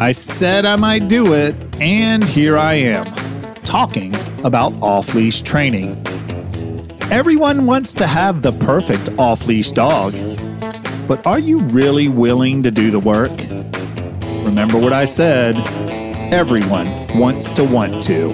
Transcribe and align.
I 0.00 0.12
said 0.12 0.64
I 0.64 0.76
might 0.76 1.08
do 1.08 1.34
it, 1.34 1.56
and 1.80 2.22
here 2.22 2.56
I 2.56 2.74
am, 2.74 3.12
talking 3.64 4.14
about 4.44 4.72
off 4.80 5.12
leash 5.12 5.42
training. 5.42 6.00
Everyone 7.10 7.66
wants 7.66 7.94
to 7.94 8.06
have 8.06 8.42
the 8.42 8.52
perfect 8.52 9.10
off 9.18 9.48
leash 9.48 9.72
dog, 9.72 10.12
but 11.08 11.26
are 11.26 11.40
you 11.40 11.58
really 11.58 12.08
willing 12.08 12.62
to 12.62 12.70
do 12.70 12.92
the 12.92 13.00
work? 13.00 13.32
Remember 14.46 14.78
what 14.78 14.92
I 14.92 15.04
said 15.04 15.58
everyone 16.32 16.86
wants 17.18 17.50
to 17.52 17.64
want 17.64 18.00
to. 18.04 18.28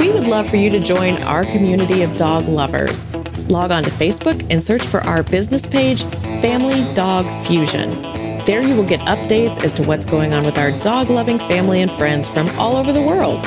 We 0.00 0.10
would 0.12 0.26
love 0.26 0.48
for 0.48 0.56
you 0.56 0.70
to 0.70 0.80
join 0.80 1.22
our 1.24 1.44
community 1.44 2.00
of 2.00 2.16
dog 2.16 2.48
lovers. 2.48 3.14
Log 3.50 3.70
on 3.70 3.82
to 3.82 3.90
Facebook 3.90 4.46
and 4.48 4.64
search 4.64 4.82
for 4.82 5.00
our 5.00 5.22
business 5.22 5.66
page, 5.66 6.04
Family 6.40 6.90
Dog 6.94 7.26
Fusion. 7.46 8.17
There 8.48 8.66
you 8.66 8.74
will 8.74 8.88
get 8.88 9.00
updates 9.00 9.62
as 9.62 9.74
to 9.74 9.82
what's 9.82 10.06
going 10.06 10.32
on 10.32 10.42
with 10.42 10.56
our 10.56 10.70
dog 10.80 11.10
loving 11.10 11.38
family 11.38 11.82
and 11.82 11.92
friends 11.92 12.26
from 12.26 12.48
all 12.58 12.76
over 12.76 12.94
the 12.94 13.02
world. 13.02 13.46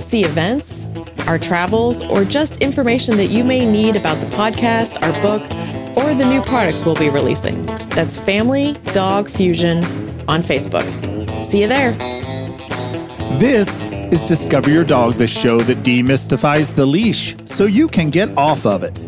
See 0.00 0.24
events, 0.24 0.86
our 1.26 1.38
travels, 1.38 2.02
or 2.06 2.24
just 2.24 2.62
information 2.62 3.18
that 3.18 3.26
you 3.26 3.44
may 3.44 3.70
need 3.70 3.94
about 3.94 4.16
the 4.20 4.34
podcast, 4.34 4.96
our 5.02 5.12
book, 5.20 5.42
or 5.98 6.14
the 6.14 6.24
new 6.24 6.42
products 6.44 6.82
we'll 6.82 6.94
be 6.94 7.10
releasing. 7.10 7.66
That's 7.90 8.16
Family 8.16 8.72
Dog 8.94 9.28
Fusion 9.28 9.84
on 10.26 10.40
Facebook. 10.40 10.86
See 11.44 11.60
you 11.60 11.68
there. 11.68 11.92
This 13.38 13.82
is 13.82 14.22
Discover 14.22 14.70
Your 14.70 14.84
Dog, 14.84 15.12
the 15.16 15.26
show 15.26 15.58
that 15.60 15.76
demystifies 15.84 16.74
the 16.74 16.86
leash 16.86 17.36
so 17.44 17.66
you 17.66 17.86
can 17.86 18.08
get 18.08 18.34
off 18.38 18.64
of 18.64 18.82
it. 18.82 18.98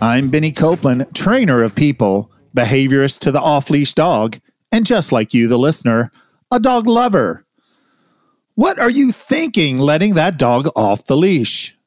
I'm 0.00 0.30
Benny 0.30 0.52
Copeland, 0.52 1.14
trainer 1.14 1.62
of 1.62 1.74
people, 1.74 2.32
behaviorist 2.56 3.18
to 3.18 3.30
the 3.30 3.42
off 3.42 3.68
leash 3.68 3.92
dog 3.92 4.38
and 4.74 4.84
just 4.84 5.12
like 5.12 5.32
you, 5.32 5.46
the 5.46 5.56
listener, 5.56 6.10
a 6.50 6.58
dog 6.58 6.88
lover. 6.88 7.46
What 8.56 8.80
are 8.80 8.90
you 8.90 9.12
thinking 9.12 9.78
letting 9.78 10.14
that 10.14 10.36
dog 10.36 10.66
off 10.74 11.06
the 11.06 11.16
leash? 11.16 11.78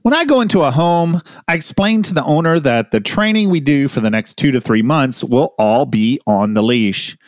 When 0.00 0.14
I 0.14 0.24
go 0.24 0.40
into 0.40 0.62
a 0.62 0.70
home, 0.70 1.20
I 1.46 1.54
explain 1.54 2.02
to 2.04 2.14
the 2.14 2.24
owner 2.24 2.58
that 2.58 2.90
the 2.90 3.00
training 3.00 3.50
we 3.50 3.60
do 3.60 3.86
for 3.86 4.00
the 4.00 4.08
next 4.08 4.38
two 4.38 4.50
to 4.52 4.62
three 4.62 4.80
months 4.80 5.22
will 5.22 5.54
all 5.58 5.84
be 5.84 6.18
on 6.26 6.54
the 6.54 6.62
leash. 6.62 7.18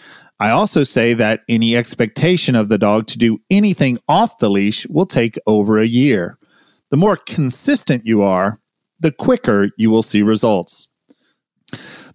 I 0.41 0.50
also 0.50 0.84
say 0.84 1.12
that 1.12 1.42
any 1.50 1.77
expectation 1.77 2.55
of 2.55 2.70
the 2.70 2.78
dog 2.78 3.08
to 3.08 3.19
do 3.19 3.42
anything 3.50 3.98
off 4.08 4.39
the 4.39 4.48
leash 4.48 4.86
will 4.86 5.05
take 5.05 5.39
over 5.47 5.78
a 5.78 5.86
year. 5.86 6.39
The 6.89 6.97
more 6.97 7.17
consistent 7.17 8.06
you 8.06 8.23
are, 8.23 8.56
the 8.98 9.12
quicker 9.12 9.69
you 9.77 9.91
will 9.91 10.02
see 10.02 10.23
results. 10.23 10.89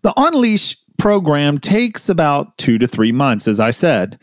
The 0.02 0.14
on 0.18 0.34
leash 0.42 0.76
program 0.98 1.58
takes 1.58 2.10
about 2.10 2.58
two 2.58 2.78
to 2.78 2.88
three 2.88 3.12
months, 3.12 3.48
as 3.48 3.60
I 3.60 3.72
said. 3.72 4.20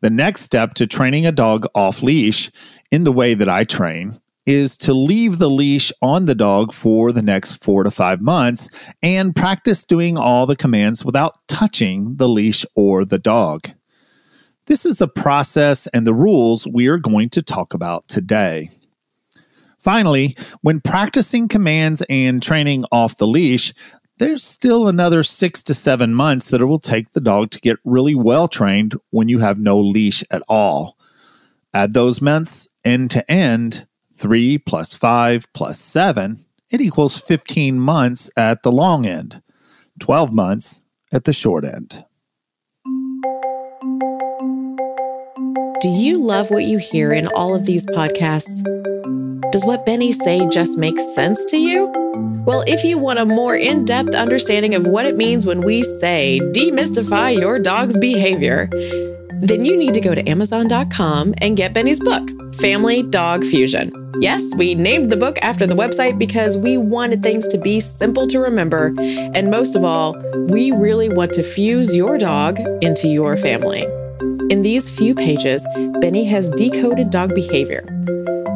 The 0.00 0.10
next 0.10 0.42
step 0.42 0.74
to 0.74 0.86
training 0.86 1.26
a 1.26 1.32
dog 1.32 1.66
off 1.74 2.02
leash 2.02 2.50
in 2.90 3.04
the 3.04 3.12
way 3.12 3.34
that 3.34 3.48
I 3.48 3.64
train 3.64 4.12
is 4.46 4.78
to 4.78 4.94
leave 4.94 5.38
the 5.38 5.50
leash 5.50 5.92
on 6.00 6.24
the 6.24 6.34
dog 6.34 6.72
for 6.72 7.12
the 7.12 7.20
next 7.20 7.62
four 7.62 7.82
to 7.82 7.90
five 7.90 8.22
months 8.22 8.70
and 9.02 9.36
practice 9.36 9.84
doing 9.84 10.16
all 10.16 10.46
the 10.46 10.56
commands 10.56 11.04
without 11.04 11.34
touching 11.48 12.16
the 12.16 12.28
leash 12.28 12.64
or 12.74 13.04
the 13.04 13.18
dog. 13.18 13.68
This 14.64 14.86
is 14.86 14.96
the 14.96 15.08
process 15.08 15.86
and 15.88 16.06
the 16.06 16.14
rules 16.14 16.66
we 16.66 16.86
are 16.86 16.98
going 16.98 17.28
to 17.30 17.42
talk 17.42 17.74
about 17.74 18.08
today. 18.08 18.68
Finally, 19.78 20.34
when 20.62 20.80
practicing 20.80 21.46
commands 21.46 22.02
and 22.08 22.42
training 22.42 22.84
off 22.90 23.18
the 23.18 23.26
leash, 23.26 23.72
there's 24.18 24.42
still 24.42 24.88
another 24.88 25.22
six 25.22 25.62
to 25.64 25.74
seven 25.74 26.12
months 26.14 26.46
that 26.46 26.60
it 26.60 26.66
will 26.66 26.78
take 26.78 27.12
the 27.12 27.20
dog 27.20 27.50
to 27.50 27.60
get 27.60 27.78
really 27.84 28.14
well 28.14 28.48
trained 28.48 28.94
when 29.10 29.28
you 29.28 29.38
have 29.38 29.58
no 29.58 29.78
leash 29.78 30.24
at 30.30 30.42
all. 30.48 30.96
Add 31.72 31.94
those 31.94 32.20
months 32.20 32.68
end 32.84 33.10
to 33.12 33.30
end, 33.30 33.86
three 34.12 34.58
plus 34.58 34.94
five 34.94 35.46
plus 35.52 35.78
seven, 35.78 36.38
it 36.70 36.80
equals 36.80 37.18
15 37.18 37.78
months 37.78 38.30
at 38.36 38.62
the 38.62 38.72
long 38.72 39.06
end, 39.06 39.42
12 40.00 40.32
months 40.32 40.84
at 41.12 41.24
the 41.24 41.32
short 41.32 41.64
end. 41.64 42.04
Do 45.80 45.88
you 45.88 46.18
love 46.18 46.50
what 46.50 46.64
you 46.64 46.78
hear 46.78 47.12
in 47.12 47.28
all 47.28 47.54
of 47.54 47.64
these 47.64 47.86
podcasts? 47.86 48.87
Does 49.50 49.64
what 49.64 49.86
Benny 49.86 50.12
say 50.12 50.46
just 50.48 50.76
make 50.76 50.98
sense 51.14 51.42
to 51.46 51.56
you? 51.56 51.86
Well, 52.44 52.64
if 52.66 52.84
you 52.84 52.98
want 52.98 53.18
a 53.18 53.24
more 53.24 53.56
in 53.56 53.86
depth 53.86 54.14
understanding 54.14 54.74
of 54.74 54.86
what 54.86 55.06
it 55.06 55.16
means 55.16 55.46
when 55.46 55.62
we 55.62 55.82
say 55.84 56.38
demystify 56.52 57.38
your 57.38 57.58
dog's 57.58 57.96
behavior, 57.96 58.68
then 59.40 59.64
you 59.64 59.74
need 59.74 59.94
to 59.94 60.02
go 60.02 60.14
to 60.14 60.28
Amazon.com 60.28 61.34
and 61.38 61.56
get 61.56 61.72
Benny's 61.72 61.98
book, 61.98 62.28
Family 62.56 63.02
Dog 63.02 63.42
Fusion. 63.42 63.90
Yes, 64.20 64.42
we 64.56 64.74
named 64.74 65.10
the 65.10 65.16
book 65.16 65.38
after 65.40 65.66
the 65.66 65.74
website 65.74 66.18
because 66.18 66.58
we 66.58 66.76
wanted 66.76 67.22
things 67.22 67.48
to 67.48 67.56
be 67.56 67.80
simple 67.80 68.26
to 68.26 68.40
remember. 68.40 68.94
And 68.98 69.50
most 69.50 69.76
of 69.76 69.82
all, 69.82 70.14
we 70.48 70.72
really 70.72 71.08
want 71.08 71.32
to 71.32 71.42
fuse 71.42 71.96
your 71.96 72.18
dog 72.18 72.60
into 72.82 73.08
your 73.08 73.34
family. 73.38 73.84
In 74.50 74.60
these 74.60 74.90
few 74.90 75.14
pages, 75.14 75.66
Benny 76.00 76.24
has 76.24 76.50
decoded 76.50 77.08
dog 77.08 77.34
behavior 77.34 77.86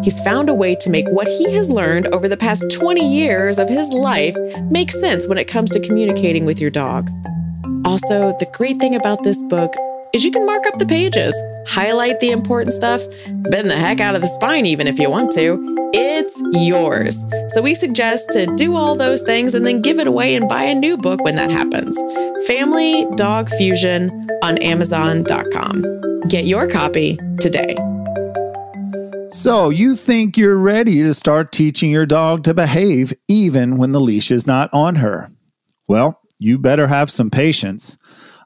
He's 0.02 0.18
found 0.20 0.48
a 0.48 0.54
way 0.54 0.74
to 0.76 0.90
make 0.90 1.06
what 1.08 1.28
he 1.28 1.52
has 1.54 1.70
learned 1.70 2.08
over 2.08 2.28
the 2.28 2.36
past 2.36 2.70
20 2.72 3.06
years 3.06 3.58
of 3.58 3.68
his 3.68 3.88
life 3.90 4.36
make 4.70 4.90
sense 4.90 5.26
when 5.26 5.38
it 5.38 5.46
comes 5.46 5.70
to 5.70 5.80
communicating 5.80 6.44
with 6.44 6.60
your 6.60 6.70
dog. 6.70 7.10
Also, 7.84 8.36
the 8.38 8.50
great 8.52 8.78
thing 8.78 8.94
about 8.94 9.22
this 9.22 9.40
book 9.42 9.74
is 10.12 10.24
you 10.24 10.32
can 10.32 10.44
mark 10.44 10.66
up 10.66 10.78
the 10.78 10.86
pages, 10.86 11.34
highlight 11.68 12.20
the 12.20 12.30
important 12.30 12.74
stuff, 12.74 13.00
bend 13.50 13.70
the 13.70 13.76
heck 13.76 14.00
out 14.00 14.14
of 14.14 14.20
the 14.20 14.26
spine 14.26 14.66
even 14.66 14.86
if 14.86 14.98
you 14.98 15.08
want 15.08 15.30
to. 15.32 15.72
It's 15.94 16.42
yours. 16.52 17.24
So 17.54 17.62
we 17.62 17.74
suggest 17.74 18.30
to 18.32 18.46
do 18.56 18.74
all 18.76 18.96
those 18.96 19.22
things 19.22 19.54
and 19.54 19.66
then 19.66 19.82
give 19.82 19.98
it 19.98 20.06
away 20.06 20.34
and 20.34 20.48
buy 20.48 20.64
a 20.64 20.74
new 20.74 20.96
book 20.96 21.22
when 21.22 21.36
that 21.36 21.50
happens. 21.50 21.96
Family 22.46 23.06
Dog 23.14 23.48
Fusion 23.50 24.28
on 24.42 24.58
Amazon.com. 24.58 26.20
Get 26.28 26.44
your 26.44 26.68
copy 26.68 27.18
today. 27.40 27.76
So, 29.42 29.70
you 29.70 29.96
think 29.96 30.36
you're 30.36 30.56
ready 30.56 31.02
to 31.02 31.12
start 31.12 31.50
teaching 31.50 31.90
your 31.90 32.06
dog 32.06 32.44
to 32.44 32.54
behave 32.54 33.12
even 33.26 33.76
when 33.76 33.90
the 33.90 34.00
leash 34.00 34.30
is 34.30 34.46
not 34.46 34.70
on 34.72 34.94
her? 34.94 35.30
Well, 35.88 36.20
you 36.38 36.60
better 36.60 36.86
have 36.86 37.10
some 37.10 37.28
patience. 37.28 37.98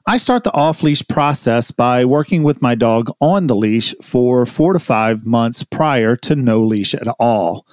I 0.07 0.17
start 0.17 0.43
the 0.43 0.51
off 0.55 0.81
leash 0.81 1.07
process 1.07 1.69
by 1.69 2.03
working 2.03 2.41
with 2.41 2.63
my 2.63 2.73
dog 2.73 3.11
on 3.21 3.45
the 3.45 3.55
leash 3.55 3.93
for 4.01 4.47
four 4.47 4.73
to 4.73 4.79
five 4.79 5.23
months 5.23 5.61
prior 5.61 6.15
to 6.15 6.35
no 6.35 6.63
leash 6.63 6.95
at 6.95 7.07
all. 7.19 7.67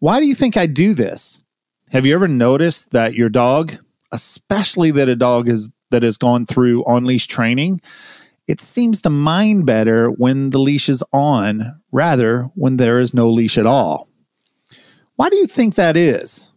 Why 0.00 0.18
do 0.18 0.26
you 0.26 0.34
think 0.34 0.56
I 0.56 0.66
do 0.66 0.92
this? 0.92 1.44
Have 1.92 2.04
you 2.04 2.14
ever 2.16 2.26
noticed 2.26 2.90
that 2.90 3.14
your 3.14 3.28
dog, 3.28 3.76
especially 4.10 4.90
that 4.90 5.08
a 5.08 5.14
dog 5.14 5.48
is 5.48 5.70
that 5.92 6.02
has 6.02 6.18
gone 6.18 6.46
through 6.46 6.84
on 6.84 7.04
leash 7.04 7.28
training, 7.28 7.80
it 8.46 8.60
seems 8.60 9.02
to 9.02 9.10
mind 9.10 9.66
better 9.66 10.08
when 10.08 10.50
the 10.50 10.58
leash 10.58 10.88
is 10.88 11.02
on 11.12 11.80
rather 11.92 12.44
when 12.54 12.76
there 12.76 13.00
is 13.00 13.12
no 13.12 13.30
leash 13.30 13.58
at 13.58 13.66
all. 13.66 14.08
Why 15.16 15.30
do 15.30 15.36
you 15.36 15.46
think 15.46 15.74
that 15.74 15.96
is? 15.96 16.52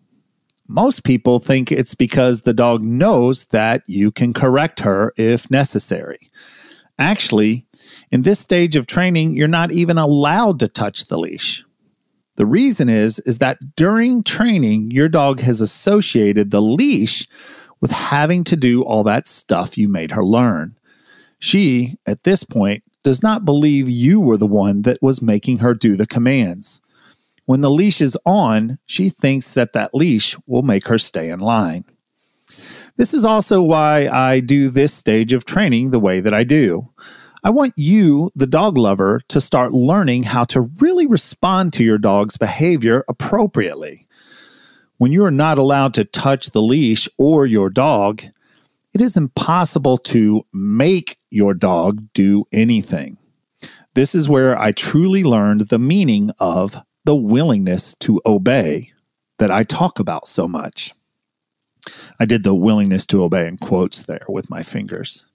Most 0.68 1.04
people 1.04 1.40
think 1.40 1.72
it's 1.72 1.96
because 1.96 2.42
the 2.42 2.54
dog 2.54 2.84
knows 2.84 3.48
that 3.48 3.82
you 3.88 4.12
can 4.12 4.34
correct 4.34 4.82
her 4.82 5.14
if 5.18 5.50
necessary. 5.50 6.20
Actually, 7.00 7.66
in 8.12 8.22
this 8.22 8.40
stage 8.40 8.76
of 8.76 8.86
training, 8.86 9.32
you're 9.32 9.48
not 9.48 9.72
even 9.72 9.98
allowed 9.98 10.60
to 10.60 10.68
touch 10.68 11.08
the 11.08 11.18
leash. 11.18 11.66
The 12.36 12.46
reason 12.46 12.88
is 12.88 13.20
is 13.20 13.40
that 13.40 13.58
during 13.76 14.24
training, 14.24 14.92
your 14.92 15.10
dog 15.10 15.40
has 15.40 15.60
associated 15.60 16.52
the 16.52 16.62
leash 16.62 17.28
with 17.82 17.92
having 17.92 18.44
to 18.46 18.56
do 18.56 18.84
all 18.84 19.04
that 19.06 19.28
stuff 19.28 19.78
you 19.78 19.88
made 19.88 20.12
her 20.12 20.24
learn. 20.24 20.78
She, 21.40 21.96
at 22.06 22.24
this 22.24 22.44
point, 22.44 22.84
does 23.04 23.24
not 23.24 23.46
believe 23.46 23.90
you 23.90 24.20
were 24.20 24.38
the 24.38 24.46
one 24.46 24.82
that 24.84 25.02
was 25.02 25.22
making 25.22 25.60
her 25.60 25.74
do 25.74 25.96
the 25.96 26.06
commands. 26.06 26.82
When 27.46 27.62
the 27.62 27.72
leash 27.72 28.02
is 28.02 28.18
on, 28.26 28.78
she 28.86 29.10
thinks 29.10 29.54
that 29.54 29.74
that 29.74 29.96
leash 29.96 30.36
will 30.46 30.62
make 30.62 30.88
her 30.88 30.98
stay 30.98 31.30
in 31.30 31.40
line. 31.40 31.86
This 32.98 33.14
is 33.14 33.24
also 33.24 33.62
why 33.62 34.10
I 34.10 34.42
do 34.42 34.70
this 34.70 34.94
stage 34.94 35.32
of 35.32 35.46
training 35.46 35.90
the 35.90 36.00
way 36.00 36.20
that 36.20 36.34
I 36.34 36.44
do. 36.44 36.90
I 37.42 37.50
want 37.52 37.74
you, 37.78 38.30
the 38.36 38.46
dog 38.46 38.78
lover, 38.78 39.22
to 39.30 39.40
start 39.40 39.72
learning 39.74 40.24
how 40.24 40.44
to 40.46 40.62
really 40.62 41.08
respond 41.08 41.72
to 41.74 41.86
your 41.86 41.98
dog's 41.98 42.36
behavior 42.36 43.06
appropriately. 43.08 44.06
When 44.98 45.14
you 45.14 45.24
are 45.24 45.32
not 45.32 45.58
allowed 45.58 45.94
to 45.94 46.04
touch 46.04 46.50
the 46.50 46.62
leash 46.62 47.08
or 47.18 47.46
your 47.46 47.70
dog, 47.70 48.24
it 48.94 49.02
is 49.02 49.18
impossible 49.18 49.98
to 49.98 50.46
make 50.54 51.18
your 51.30 51.54
dog 51.54 52.08
do 52.14 52.46
anything. 52.52 53.18
This 53.94 54.16
is 54.16 54.30
where 54.30 54.60
I 54.60 54.72
truly 54.72 55.24
learned 55.24 55.62
the 55.62 55.80
meaning 55.80 56.32
of 56.40 56.76
the 57.06 57.16
willingness 57.16 57.96
to 57.96 58.22
obey 58.26 58.92
that 59.38 59.52
I 59.52 59.64
talk 59.64 60.00
about 60.00 60.28
so 60.28 60.48
much. 60.48 60.92
I 62.20 62.26
did 62.26 62.44
the 62.44 62.56
willingness 62.56 63.06
to 63.08 63.24
obey 63.24 63.48
in 63.48 63.58
quotes 63.58 64.06
there 64.06 64.26
with 64.28 64.50
my 64.50 64.64
fingers. 64.64 65.26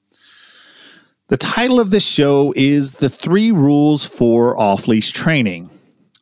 The 1.28 1.36
title 1.38 1.80
of 1.80 1.90
this 1.90 2.06
show 2.06 2.52
is 2.54 2.92
The 2.92 3.08
Three 3.08 3.50
Rules 3.50 4.04
for 4.04 4.58
Off 4.58 4.86
Leash 4.86 5.10
Training. 5.10 5.70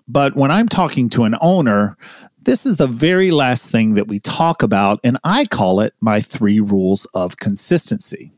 But 0.07 0.37
when 0.37 0.51
I'm 0.51 0.69
talking 0.69 1.09
to 1.11 1.25
an 1.25 1.37
owner, 1.41 1.97
this 2.45 2.67
is 2.67 2.77
the 2.77 2.87
very 2.87 3.31
last 3.31 3.71
thing 3.71 3.95
that 3.95 4.09
we 4.09 4.19
talk 4.19 4.63
about, 4.63 5.01
and 5.05 5.19
I 5.25 5.45
call 5.45 5.81
it 5.81 5.95
my 6.01 6.21
three 6.21 6.61
rules 6.61 7.07
of 7.15 7.37
consistency. 7.37 8.33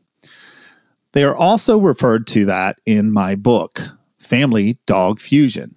They 1.13 1.23
are 1.23 1.35
also 1.35 1.77
referred 1.77 2.27
to 2.27 2.45
that 2.45 2.79
in 2.85 3.11
my 3.11 3.35
book, 3.35 3.81
Family 4.19 4.77
Dog 4.85 5.19
Fusion. 5.19 5.71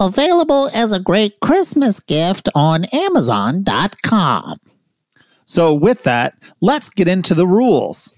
Available 0.00 0.70
as 0.74 0.92
a 0.92 1.00
great 1.00 1.40
Christmas 1.40 2.00
gift 2.00 2.48
on 2.54 2.84
Amazon.com. 2.92 4.58
So, 5.46 5.74
with 5.74 6.02
that, 6.04 6.34
let's 6.60 6.90
get 6.90 7.08
into 7.08 7.34
the 7.34 7.46
rules. 7.46 8.12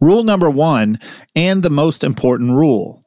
Rule 0.00 0.22
number 0.22 0.48
one, 0.48 0.98
and 1.34 1.62
the 1.62 1.70
most 1.70 2.04
important 2.04 2.52
rule 2.52 3.04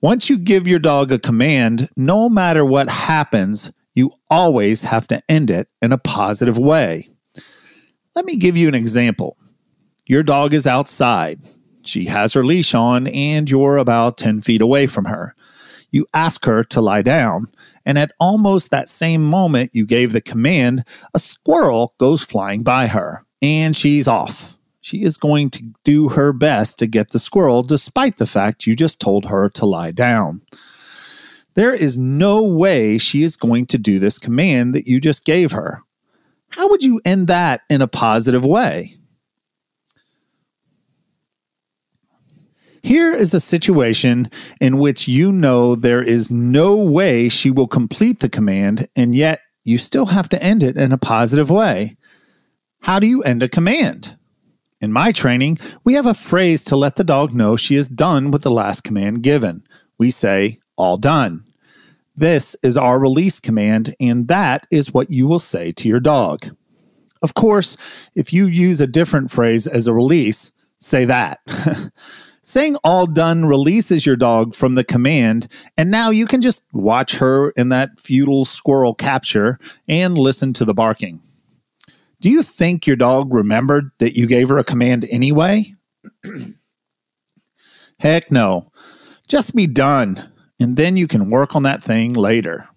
once 0.00 0.30
you 0.30 0.38
give 0.38 0.68
your 0.68 0.78
dog 0.78 1.10
a 1.10 1.18
command, 1.18 1.88
no 1.96 2.28
matter 2.28 2.64
what 2.64 2.88
happens, 2.88 3.72
you 3.94 4.12
always 4.30 4.82
have 4.82 5.08
to 5.08 5.22
end 5.28 5.50
it 5.50 5.68
in 5.82 5.92
a 5.92 5.98
positive 5.98 6.56
way. 6.58 7.08
Let 8.14 8.24
me 8.24 8.36
give 8.36 8.56
you 8.56 8.68
an 8.68 8.74
example. 8.74 9.36
Your 10.06 10.22
dog 10.22 10.54
is 10.54 10.66
outside. 10.66 11.40
She 11.84 12.04
has 12.04 12.32
her 12.34 12.44
leash 12.44 12.74
on, 12.74 13.06
and 13.08 13.50
you're 13.50 13.76
about 13.76 14.18
10 14.18 14.40
feet 14.42 14.60
away 14.60 14.86
from 14.86 15.06
her. 15.06 15.34
You 15.90 16.06
ask 16.14 16.44
her 16.44 16.62
to 16.64 16.80
lie 16.80 17.02
down, 17.02 17.46
and 17.84 17.98
at 17.98 18.12
almost 18.20 18.70
that 18.70 18.88
same 18.88 19.24
moment 19.24 19.70
you 19.74 19.86
gave 19.86 20.12
the 20.12 20.20
command, 20.20 20.84
a 21.14 21.18
squirrel 21.18 21.94
goes 21.98 22.22
flying 22.22 22.62
by 22.62 22.88
her, 22.88 23.24
and 23.40 23.74
she's 23.74 24.06
off 24.06 24.57
she 24.88 25.02
is 25.02 25.18
going 25.18 25.50
to 25.50 25.70
do 25.84 26.08
her 26.08 26.32
best 26.32 26.78
to 26.78 26.86
get 26.86 27.10
the 27.10 27.18
squirrel, 27.18 27.62
despite 27.62 28.16
the 28.16 28.26
fact 28.26 28.66
you 28.66 28.74
just 28.74 29.02
told 29.02 29.26
her 29.26 29.50
to 29.50 29.66
lie 29.66 29.90
down. 29.90 30.40
There 31.52 31.74
is 31.74 31.98
no 31.98 32.42
way 32.42 32.96
she 32.96 33.22
is 33.22 33.36
going 33.36 33.66
to 33.66 33.76
do 33.76 33.98
this 33.98 34.18
command 34.18 34.74
that 34.74 34.86
you 34.86 34.98
just 34.98 35.26
gave 35.26 35.52
her. 35.52 35.82
How 36.50 36.68
would 36.68 36.82
you 36.82 37.02
end 37.04 37.26
that 37.26 37.60
in 37.68 37.82
a 37.82 37.86
positive 37.86 38.46
way? 38.46 38.92
Here 42.82 43.12
is 43.12 43.34
a 43.34 43.40
situation 43.40 44.30
in 44.58 44.78
which 44.78 45.06
you 45.06 45.30
know 45.32 45.74
there 45.74 46.02
is 46.02 46.30
no 46.30 46.76
way 46.76 47.28
she 47.28 47.50
will 47.50 47.68
complete 47.68 48.20
the 48.20 48.30
command, 48.30 48.88
and 48.96 49.14
yet 49.14 49.40
you 49.64 49.76
still 49.76 50.06
have 50.06 50.30
to 50.30 50.42
end 50.42 50.62
it 50.62 50.78
in 50.78 50.92
a 50.92 50.98
positive 50.98 51.50
way. 51.50 51.96
How 52.80 52.98
do 52.98 53.06
you 53.06 53.22
end 53.22 53.42
a 53.42 53.48
command? 53.48 54.17
In 54.80 54.92
my 54.92 55.10
training, 55.10 55.58
we 55.82 55.94
have 55.94 56.06
a 56.06 56.14
phrase 56.14 56.64
to 56.66 56.76
let 56.76 56.94
the 56.94 57.02
dog 57.02 57.34
know 57.34 57.56
she 57.56 57.74
is 57.74 57.88
done 57.88 58.30
with 58.30 58.42
the 58.42 58.50
last 58.50 58.84
command 58.84 59.24
given. 59.24 59.64
We 59.98 60.12
say, 60.12 60.58
all 60.76 60.96
done. 60.96 61.42
This 62.14 62.54
is 62.62 62.76
our 62.76 63.00
release 63.00 63.40
command, 63.40 63.96
and 63.98 64.28
that 64.28 64.68
is 64.70 64.94
what 64.94 65.10
you 65.10 65.26
will 65.26 65.40
say 65.40 65.72
to 65.72 65.88
your 65.88 65.98
dog. 65.98 66.46
Of 67.22 67.34
course, 67.34 67.76
if 68.14 68.32
you 68.32 68.46
use 68.46 68.80
a 68.80 68.86
different 68.86 69.32
phrase 69.32 69.66
as 69.66 69.88
a 69.88 69.94
release, 69.94 70.52
say 70.78 71.04
that. 71.06 71.40
Saying 72.42 72.76
all 72.84 73.06
done 73.06 73.46
releases 73.46 74.06
your 74.06 74.16
dog 74.16 74.54
from 74.54 74.76
the 74.76 74.84
command, 74.84 75.48
and 75.76 75.90
now 75.90 76.10
you 76.10 76.24
can 76.24 76.40
just 76.40 76.62
watch 76.72 77.16
her 77.16 77.50
in 77.50 77.70
that 77.70 77.98
futile 77.98 78.44
squirrel 78.44 78.94
capture 78.94 79.58
and 79.88 80.16
listen 80.16 80.52
to 80.52 80.64
the 80.64 80.72
barking. 80.72 81.20
Do 82.20 82.30
you 82.30 82.42
think 82.42 82.86
your 82.86 82.96
dog 82.96 83.32
remembered 83.32 83.90
that 83.98 84.16
you 84.16 84.26
gave 84.26 84.48
her 84.48 84.58
a 84.58 84.64
command 84.64 85.06
anyway? 85.10 85.66
Heck 88.00 88.30
no. 88.30 88.70
Just 89.28 89.54
be 89.54 89.66
done, 89.66 90.16
and 90.58 90.76
then 90.76 90.96
you 90.96 91.06
can 91.06 91.30
work 91.30 91.54
on 91.54 91.64
that 91.64 91.82
thing 91.82 92.14
later. 92.14 92.68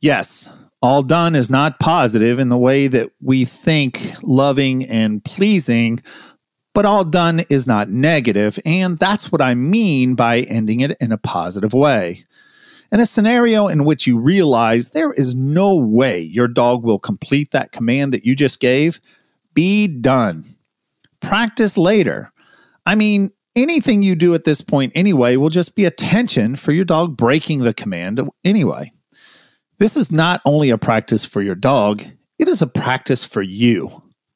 Yes, 0.00 0.54
all 0.80 1.02
done 1.02 1.34
is 1.34 1.50
not 1.50 1.78
positive 1.78 2.38
in 2.38 2.48
the 2.48 2.58
way 2.58 2.86
that 2.86 3.10
we 3.20 3.44
think 3.44 4.00
loving 4.22 4.86
and 4.86 5.22
pleasing, 5.22 6.00
but 6.72 6.86
all 6.86 7.04
done 7.04 7.42
is 7.50 7.66
not 7.66 7.90
negative, 7.90 8.58
and 8.64 8.98
that's 8.98 9.30
what 9.30 9.42
I 9.42 9.54
mean 9.54 10.14
by 10.14 10.40
ending 10.40 10.80
it 10.80 10.96
in 11.00 11.12
a 11.12 11.18
positive 11.18 11.74
way. 11.74 12.24
In 12.92 12.98
a 12.98 13.06
scenario 13.06 13.68
in 13.68 13.84
which 13.84 14.06
you 14.06 14.18
realize 14.18 14.90
there 14.90 15.12
is 15.12 15.34
no 15.34 15.76
way 15.76 16.20
your 16.20 16.48
dog 16.48 16.82
will 16.82 16.98
complete 16.98 17.52
that 17.52 17.70
command 17.70 18.12
that 18.12 18.24
you 18.24 18.34
just 18.34 18.58
gave, 18.58 19.00
be 19.54 19.86
done. 19.86 20.44
Practice 21.20 21.78
later. 21.78 22.32
I 22.86 22.96
mean, 22.96 23.30
anything 23.54 24.02
you 24.02 24.16
do 24.16 24.34
at 24.34 24.44
this 24.44 24.60
point 24.60 24.92
anyway 24.96 25.36
will 25.36 25.50
just 25.50 25.76
be 25.76 25.84
attention 25.84 26.56
for 26.56 26.72
your 26.72 26.84
dog 26.84 27.16
breaking 27.16 27.60
the 27.60 27.74
command 27.74 28.20
anyway. 28.44 28.90
This 29.78 29.96
is 29.96 30.10
not 30.10 30.40
only 30.44 30.70
a 30.70 30.78
practice 30.78 31.24
for 31.24 31.42
your 31.42 31.54
dog, 31.54 32.02
it 32.38 32.48
is 32.48 32.60
a 32.60 32.66
practice 32.66 33.24
for 33.24 33.42
you. 33.42 33.88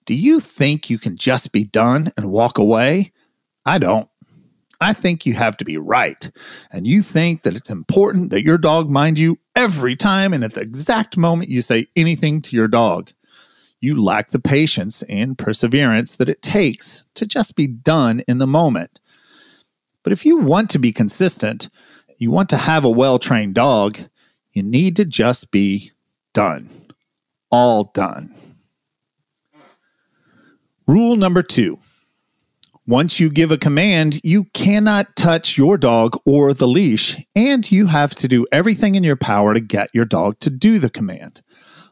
Do 0.06 0.14
you 0.14 0.38
think 0.38 0.90
you 0.90 0.98
can 0.98 1.16
just 1.16 1.52
be 1.52 1.64
done 1.64 2.12
and 2.16 2.30
walk 2.30 2.58
away? 2.58 3.10
I 3.66 3.78
don't. 3.78 4.08
I 4.84 4.92
think 4.92 5.24
you 5.24 5.34
have 5.34 5.56
to 5.56 5.64
be 5.64 5.78
right. 5.78 6.30
And 6.70 6.86
you 6.86 7.00
think 7.00 7.42
that 7.42 7.56
it's 7.56 7.70
important 7.70 8.30
that 8.30 8.44
your 8.44 8.58
dog 8.58 8.90
mind 8.90 9.18
you 9.18 9.38
every 9.56 9.96
time 9.96 10.34
and 10.34 10.44
at 10.44 10.52
the 10.52 10.60
exact 10.60 11.16
moment 11.16 11.50
you 11.50 11.62
say 11.62 11.86
anything 11.96 12.42
to 12.42 12.56
your 12.56 12.68
dog. 12.68 13.10
You 13.80 14.00
lack 14.00 14.28
the 14.28 14.38
patience 14.38 15.02
and 15.08 15.38
perseverance 15.38 16.16
that 16.16 16.28
it 16.28 16.42
takes 16.42 17.06
to 17.14 17.26
just 17.26 17.56
be 17.56 17.66
done 17.66 18.20
in 18.28 18.38
the 18.38 18.46
moment. 18.46 19.00
But 20.02 20.12
if 20.12 20.26
you 20.26 20.38
want 20.38 20.68
to 20.70 20.78
be 20.78 20.92
consistent, 20.92 21.70
you 22.18 22.30
want 22.30 22.50
to 22.50 22.56
have 22.58 22.84
a 22.84 22.90
well 22.90 23.18
trained 23.18 23.54
dog, 23.54 23.98
you 24.52 24.62
need 24.62 24.96
to 24.96 25.04
just 25.04 25.50
be 25.50 25.92
done. 26.34 26.68
All 27.50 27.84
done. 27.94 28.28
Rule 30.86 31.16
number 31.16 31.42
two 31.42 31.78
once 32.86 33.18
you 33.18 33.30
give 33.30 33.50
a 33.50 33.56
command, 33.56 34.20
you 34.22 34.44
cannot 34.52 35.16
touch 35.16 35.56
your 35.56 35.78
dog 35.78 36.20
or 36.26 36.52
the 36.52 36.68
leash, 36.68 37.16
and 37.34 37.70
you 37.72 37.86
have 37.86 38.14
to 38.14 38.28
do 38.28 38.46
everything 38.52 38.94
in 38.94 39.02
your 39.02 39.16
power 39.16 39.54
to 39.54 39.60
get 39.60 39.88
your 39.94 40.04
dog 40.04 40.38
to 40.40 40.50
do 40.50 40.78
the 40.78 40.90
command. 40.90 41.40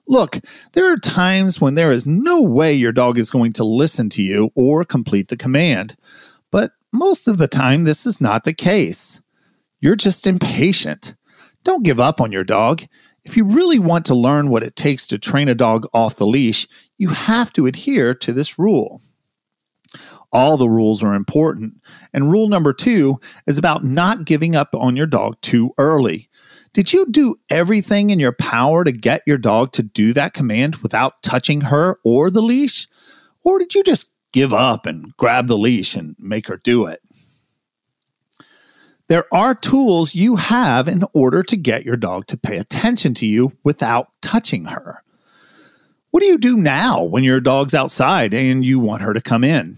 Look, 0.06 0.38
there 0.72 0.92
are 0.92 0.99
times 0.99 1.61
when 1.61 1.75
there 1.75 1.92
is 1.92 2.06
no 2.06 2.42
way 2.42 2.75
your 2.75 2.92
dog 2.92 3.16
is 3.16 3.30
going 3.30 3.54
to 3.54 3.64
listen 3.64 4.11
to 4.11 4.22
you 4.22 4.50
or 4.54 4.84
complete 4.84 5.28
the 5.28 5.37
command, 5.37 5.96
but 6.50 6.72
most 6.92 7.26
of 7.26 7.38
the 7.38 7.49
time, 7.49 7.84
this 7.84 8.04
is 8.04 8.20
not 8.20 8.44
the 8.44 8.52
case. 8.52 9.22
You're 9.80 9.96
just 9.96 10.26
impatient. 10.26 11.14
Don't 11.64 11.84
give 11.84 12.00
up 12.00 12.20
on 12.20 12.32
your 12.32 12.44
dog. 12.44 12.82
If 13.25 13.37
you 13.37 13.44
really 13.44 13.78
want 13.78 14.04
to 14.06 14.14
learn 14.14 14.50
what 14.50 14.62
it 14.62 14.76
takes 14.76 15.06
to 15.06 15.18
train 15.18 15.49
a 15.49 15.54
dog 15.54 15.87
off 15.94 16.16
the 16.16 16.26
leash, 16.26 16.66
you 16.99 17.08
have 17.08 17.50
to 17.54 17.66
adhere 17.66 18.14
to 18.16 18.32
this 18.32 18.58
rule 18.58 19.00
all 20.32 20.56
the 20.56 20.68
rules 20.68 21.02
are 21.02 21.14
important. 21.14 21.80
And 22.12 22.30
rule 22.30 22.48
number 22.48 22.72
two 22.72 23.20
is 23.46 23.58
about 23.58 23.84
not 23.84 24.24
giving 24.24 24.56
up 24.56 24.74
on 24.74 24.96
your 24.96 25.06
dog 25.06 25.40
too 25.42 25.72
early. 25.78 26.28
Did 26.72 26.92
you 26.92 27.06
do 27.10 27.36
everything 27.50 28.10
in 28.10 28.18
your 28.18 28.32
power 28.32 28.82
to 28.82 28.92
get 28.92 29.22
your 29.26 29.36
dog 29.36 29.72
to 29.72 29.82
do 29.82 30.14
that 30.14 30.32
command 30.32 30.76
without 30.76 31.22
touching 31.22 31.62
her 31.62 31.98
or 32.02 32.30
the 32.30 32.40
leash? 32.40 32.88
Or 33.44 33.58
did 33.58 33.74
you 33.74 33.84
just 33.84 34.12
give 34.32 34.54
up 34.54 34.86
and 34.86 35.14
grab 35.18 35.48
the 35.48 35.58
leash 35.58 35.94
and 35.94 36.16
make 36.18 36.46
her 36.48 36.56
do 36.56 36.86
it? 36.86 37.00
There 39.08 39.26
are 39.34 39.54
tools 39.54 40.14
you 40.14 40.36
have 40.36 40.88
in 40.88 41.02
order 41.12 41.42
to 41.42 41.56
get 41.56 41.84
your 41.84 41.98
dog 41.98 42.26
to 42.28 42.38
pay 42.38 42.56
attention 42.56 43.12
to 43.14 43.26
you 43.26 43.52
without 43.62 44.08
touching 44.22 44.64
her. 44.66 45.02
What 46.10 46.20
do 46.20 46.26
you 46.26 46.38
do 46.38 46.56
now 46.56 47.02
when 47.02 47.22
your 47.22 47.40
dog's 47.40 47.74
outside 47.74 48.32
and 48.32 48.64
you 48.64 48.78
want 48.78 49.02
her 49.02 49.12
to 49.12 49.20
come 49.20 49.44
in? 49.44 49.74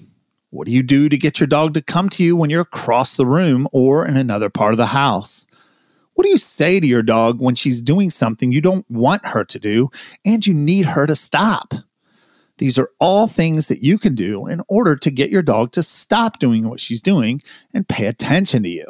What 0.55 0.69
do 0.69 0.73
you 0.73 0.85
do 0.85 1.09
to 1.09 1.19
get 1.19 1.41
your 1.41 1.49
dog 1.49 1.75
to 1.75 1.83
come 1.83 2.09
to 2.11 2.23
you 2.23 2.37
when 2.37 2.49
you're 2.49 2.61
across 2.61 3.17
the 3.17 3.27
room 3.27 3.67
or 3.73 4.07
in 4.07 4.17
another 4.17 4.49
part 4.49 4.73
of 4.73 4.79
the 4.79 4.87
house? 4.87 5.47
What 6.13 6.23
do 6.23 6.31
you 6.31 6.39
say 6.39 6.79
to 6.79 6.87
your 6.87 7.03
dog 7.03 7.41
when 7.41 7.57
she's 7.57 7.83
doing 7.83 8.09
something 8.09 8.53
you 8.53 8.61
don't 8.61 8.89
want 8.89 9.27
her 9.27 9.43
to 9.47 9.59
do 9.59 9.91
and 10.25 10.47
you 10.47 10.55
need 10.55 10.87
her 10.87 11.07
to 11.07 11.17
stop? 11.17 11.75
These 12.59 12.79
are 12.79 12.89
all 13.01 13.27
things 13.27 13.67
that 13.67 13.83
you 13.83 13.99
can 13.99 14.15
do 14.15 14.47
in 14.47 14.63
order 14.69 14.95
to 14.95 15.11
get 15.11 15.29
your 15.29 15.43
dog 15.43 15.73
to 15.73 15.83
stop 15.83 16.39
doing 16.39 16.69
what 16.69 16.79
she's 16.79 17.03
doing 17.03 17.41
and 17.73 17.89
pay 17.89 18.07
attention 18.07 18.63
to 18.63 18.69
you. 18.69 18.87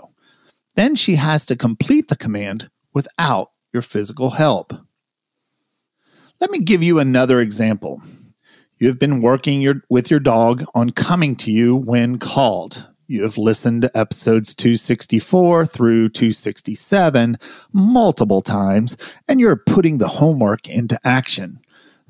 Then 0.74 0.94
she 0.94 1.14
has 1.14 1.46
to 1.46 1.56
complete 1.56 2.08
the 2.08 2.16
command 2.16 2.68
without 2.92 3.52
your 3.72 3.80
physical 3.80 4.32
help. 4.32 4.74
Let 6.42 6.50
me 6.50 6.58
give 6.58 6.82
you 6.82 6.98
another 6.98 7.40
example. 7.40 8.02
You 8.84 8.90
have 8.90 8.98
been 8.98 9.22
working 9.22 9.62
your, 9.62 9.80
with 9.88 10.10
your 10.10 10.20
dog 10.20 10.62
on 10.74 10.90
coming 10.90 11.36
to 11.36 11.50
you 11.50 11.74
when 11.74 12.18
called. 12.18 12.86
You 13.06 13.22
have 13.22 13.38
listened 13.38 13.80
to 13.80 13.96
episodes 13.96 14.54
264 14.54 15.64
through 15.64 16.10
267 16.10 17.38
multiple 17.72 18.42
times, 18.42 18.98
and 19.26 19.40
you're 19.40 19.56
putting 19.56 19.96
the 19.96 20.08
homework 20.08 20.68
into 20.68 21.00
action. 21.02 21.60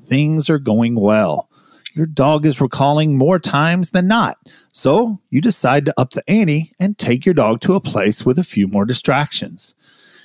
Things 0.03 0.49
are 0.49 0.59
going 0.59 0.95
well. 0.95 1.49
Your 1.93 2.07
dog 2.07 2.45
is 2.45 2.59
recalling 2.59 3.17
more 3.17 3.39
times 3.39 3.91
than 3.91 4.09
not. 4.09 4.37
So 4.73 5.21
you 5.29 5.39
decide 5.39 5.85
to 5.85 5.93
up 5.97 6.09
the 6.09 6.29
ante 6.29 6.73
and 6.77 6.97
take 6.97 7.25
your 7.25 7.35
dog 7.35 7.61
to 7.61 7.75
a 7.75 7.79
place 7.79 8.25
with 8.25 8.37
a 8.37 8.43
few 8.43 8.67
more 8.67 8.83
distractions. 8.83 9.75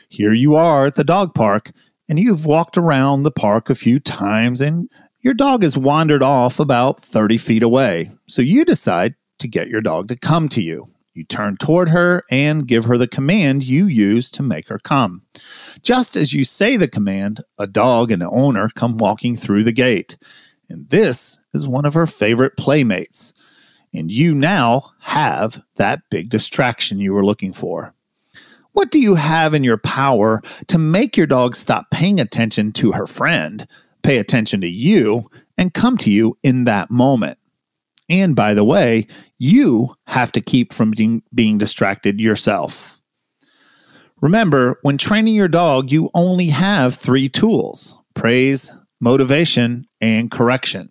Here 0.08 0.32
you 0.32 0.56
are 0.56 0.86
at 0.86 0.96
the 0.96 1.04
dog 1.04 1.32
park, 1.32 1.70
and 2.08 2.18
you've 2.18 2.44
walked 2.44 2.76
around 2.76 3.22
the 3.22 3.30
park 3.30 3.70
a 3.70 3.76
few 3.76 4.00
times, 4.00 4.60
and 4.60 4.88
your 5.20 5.34
dog 5.34 5.62
has 5.62 5.76
wandered 5.76 6.22
off 6.22 6.58
about 6.58 7.00
30 7.00 7.36
feet 7.36 7.62
away. 7.62 8.08
So 8.26 8.42
you 8.42 8.64
decide 8.64 9.14
to 9.38 9.48
get 9.48 9.68
your 9.68 9.80
dog 9.80 10.08
to 10.08 10.16
come 10.16 10.48
to 10.50 10.62
you. 10.62 10.86
You 11.12 11.24
turn 11.24 11.56
toward 11.56 11.90
her 11.90 12.22
and 12.30 12.66
give 12.66 12.84
her 12.84 12.96
the 12.96 13.08
command 13.08 13.64
you 13.64 13.86
use 13.86 14.30
to 14.32 14.42
make 14.42 14.68
her 14.68 14.78
come. 14.78 15.22
Just 15.82 16.16
as 16.16 16.32
you 16.32 16.44
say 16.44 16.76
the 16.76 16.88
command, 16.88 17.40
a 17.58 17.66
dog 17.66 18.10
and 18.10 18.22
an 18.22 18.30
owner 18.32 18.68
come 18.74 18.96
walking 18.96 19.36
through 19.36 19.64
the 19.64 19.72
gate. 19.72 20.16
And 20.70 20.88
this 20.88 21.38
is 21.52 21.66
one 21.66 21.84
of 21.84 21.94
her 21.94 22.06
favorite 22.06 22.56
playmates. 22.56 23.34
And 23.92 24.10
you 24.10 24.34
now 24.34 24.84
have 25.00 25.60
that 25.76 26.02
big 26.10 26.30
distraction 26.30 27.00
you 27.00 27.12
were 27.12 27.26
looking 27.26 27.52
for. 27.52 27.92
What 28.72 28.92
do 28.92 29.00
you 29.00 29.16
have 29.16 29.52
in 29.52 29.64
your 29.64 29.78
power 29.78 30.40
to 30.68 30.78
make 30.78 31.16
your 31.16 31.26
dog 31.26 31.56
stop 31.56 31.90
paying 31.90 32.20
attention 32.20 32.70
to 32.72 32.92
her 32.92 33.06
friend, 33.06 33.66
pay 34.02 34.18
attention 34.18 34.60
to 34.62 34.68
you, 34.68 35.24
and 35.56 35.74
come 35.74 35.96
to 35.98 36.10
you 36.10 36.36
in 36.42 36.64
that 36.64 36.90
moment? 36.90 37.38
And 38.08 38.34
by 38.34 38.54
the 38.54 38.64
way, 38.64 39.06
you 39.38 39.94
have 40.08 40.32
to 40.32 40.40
keep 40.40 40.72
from 40.72 40.92
being, 41.32 41.58
distracted 41.58 42.20
yourself. 42.20 43.00
Remember, 44.20 44.78
when 44.82 44.98
training 44.98 45.34
your 45.34 45.48
dog, 45.48 45.92
you 45.92 46.10
only 46.12 46.48
have 46.48 46.94
three 46.94 47.28
tools 47.28 47.96
praise, 48.14 48.72
motivation, 49.00 49.86
and 50.00 50.30
correction. 50.30 50.90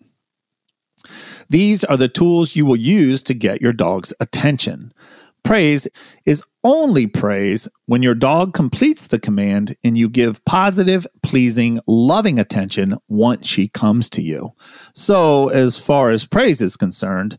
These 1.50 1.84
are 1.84 1.98
the 1.98 2.08
tools 2.08 2.56
you 2.56 2.66
will 2.66 2.76
use 2.76 3.22
to 3.24 3.34
get 3.34 3.62
your 3.62 3.74
dog's 3.74 4.14
attention. 4.20 4.94
Praise 5.44 5.88
is 6.26 6.44
only 6.64 7.08
praise 7.08 7.68
when 7.86 8.04
your 8.04 8.16
dog 8.16 8.54
completes 8.54 9.08
the 9.08 9.20
command 9.20 9.76
and 9.84 9.98
you 9.98 10.10
give 10.10 10.44
positive, 10.46 11.08
pleasing, 11.24 11.80
loving 11.88 12.38
attention 12.38 12.96
once 13.08 13.48
she 13.48 13.68
comes 13.68 14.10
to 14.12 14.22
you. 14.22 14.52
So, 14.94 15.50
as 15.50 15.80
far 15.80 16.10
as 16.10 16.28
praise 16.28 16.62
is 16.62 16.76
concerned, 16.76 17.38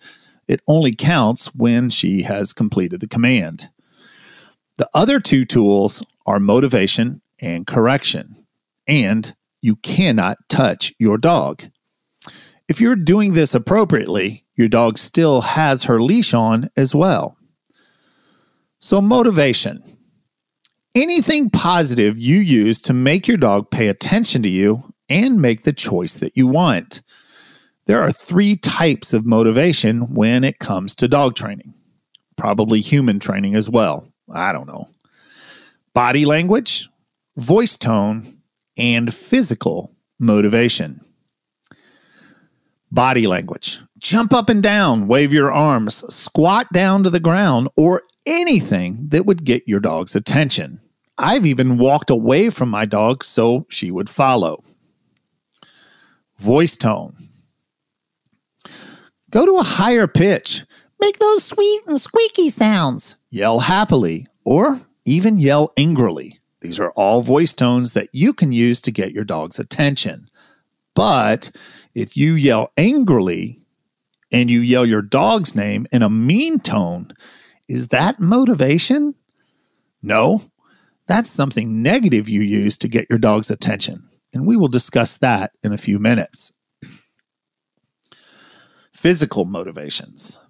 it 0.49 0.63
only 0.67 0.93
counts 0.93 1.55
when 1.55 1.91
she 1.91 2.23
has 2.23 2.53
completed 2.53 3.01
the 3.01 3.07
command. 3.07 3.69
The 4.79 4.89
other 4.95 5.21
two 5.21 5.45
tools 5.45 6.05
are 6.27 6.41
motivation 6.41 7.21
and 7.41 7.67
correction, 7.67 8.35
and 8.87 9.35
you 9.61 9.77
cannot 9.77 10.39
touch 10.49 10.95
your 10.99 11.19
dog. 11.19 11.65
If 12.69 12.81
you're 12.81 12.97
doing 12.97 13.35
this 13.35 13.55
appropriately, 13.55 14.45
your 14.57 14.69
dog 14.69 14.97
still 14.97 15.41
has 15.41 15.85
her 15.85 16.01
leash 16.01 16.33
on 16.33 16.71
as 16.77 16.95
well. 16.95 17.37
So, 18.81 19.03
motivation. 19.03 19.83
Anything 20.95 21.51
positive 21.51 22.19
you 22.19 22.39
use 22.39 22.81
to 22.83 22.95
make 22.95 23.29
your 23.29 23.37
dog 23.37 23.71
pay 23.71 23.89
attention 23.89 24.43
to 24.43 24.49
you 24.49 24.95
and 25.11 25.41
make 25.41 25.63
the 25.63 25.73
choice 25.73 26.15
that 26.15 26.37
you 26.37 26.47
want. 26.47 27.03
There 27.87 28.03
are 28.03 28.11
three 28.11 28.57
types 28.57 29.13
of 29.13 29.27
motivation 29.27 30.15
when 30.15 30.45
it 30.45 30.59
comes 30.59 30.95
to 30.97 31.09
dog 31.09 31.37
training, 31.37 31.75
probably 32.37 32.81
human 32.81 33.21
training 33.21 33.55
as 33.55 33.69
well. 33.69 34.09
I 34.33 34.53
don't 34.53 34.67
know. 34.67 34.87
Body 35.93 36.25
language, 36.25 36.89
voice 37.37 37.77
tone, 37.77 38.23
and 38.79 39.13
physical 39.13 39.95
motivation. 40.19 41.01
Body 42.91 43.27
language. 43.27 43.81
Jump 43.99 44.33
up 44.33 44.49
and 44.49 44.63
down, 44.63 45.07
wave 45.07 45.35
your 45.35 45.53
arms, 45.53 45.97
squat 46.13 46.67
down 46.73 47.03
to 47.05 47.11
the 47.11 47.21
ground, 47.21 47.69
or 47.77 48.03
anything 48.27 49.09
that 49.09 49.27
would 49.27 49.45
get 49.45 49.69
your 49.69 49.81
dog's 49.81 50.15
attention. 50.15 50.81
I've 51.19 51.45
even 51.45 51.79
walked 51.79 52.11
away 52.11 52.51
from 52.51 52.71
my 52.71 52.87
dog 52.87 53.25
so 53.25 53.67
she 53.69 53.91
would 53.91 54.09
follow. 54.09 54.63
Voice 56.39 56.77
tone. 56.77 57.17
Go 59.31 59.45
to 59.45 59.59
a 59.59 59.63
higher 59.63 60.07
pitch. 60.07 60.65
Make 61.01 61.19
those 61.19 61.45
sweet 61.45 61.83
and 61.87 62.01
squeaky 62.01 62.51
sounds. 62.51 63.17
Yell 63.31 63.61
happily 63.61 64.27
or 64.45 64.81
even 65.05 65.39
yell 65.39 65.73
angrily. 65.77 66.39
These 66.61 66.81
are 66.81 66.91
all 66.93 67.21
voice 67.21 67.55
tones 67.55 67.93
that 67.93 68.09
you 68.13 68.33
can 68.33 68.53
use 68.53 68.81
to 68.83 68.91
get 68.91 69.13
your 69.13 69.25
dog's 69.25 69.59
attention. 69.59 70.29
But 70.95 71.51
if 71.95 72.17
you 72.17 72.35
yell 72.35 72.73
angrily 72.77 73.59
and 74.33 74.51
you 74.51 74.61
yell 74.61 74.85
your 74.85 75.03
dog's 75.03 75.55
name 75.55 75.87
in 75.93 76.03
a 76.03 76.11
mean 76.11 76.59
tone, 76.59 77.13
is 77.71 77.87
that 77.89 78.19
motivation? 78.19 79.15
No, 80.03 80.43
that's 81.07 81.31
something 81.31 81.83
negative 81.83 82.29
you 82.29 82.43
use 82.43 82.77
to 82.79 82.89
get 82.89 83.07
your 83.09 83.21
dog's 83.21 83.49
attention. 83.49 84.03
And 84.33 84.45
we 84.45 84.57
will 84.57 84.67
discuss 84.67 85.19
that 85.19 85.53
in 85.63 85.73
a 85.73 85.79
few 85.79 86.01
minutes. 86.01 86.53
Physical 88.93 89.45
motivations. 89.45 90.41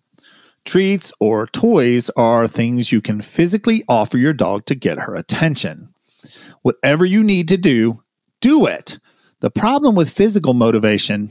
Treats 0.65 1.12
or 1.21 1.47
toys 1.47 2.09
are 2.17 2.47
things 2.47 2.91
you 2.91 3.03
can 3.03 3.21
physically 3.21 3.85
offer 3.87 4.17
your 4.17 4.33
dog 4.33 4.65
to 4.65 4.75
get 4.75 5.00
her 5.00 5.15
attention. 5.15 5.93
Whatever 6.62 7.05
you 7.05 7.23
need 7.23 7.49
to 7.49 7.59
do, 7.59 7.97
do 8.41 8.65
it. 8.65 8.99
The 9.41 9.50
problem 9.50 9.95
with 9.95 10.09
physical 10.09 10.55
motivation, 10.55 11.29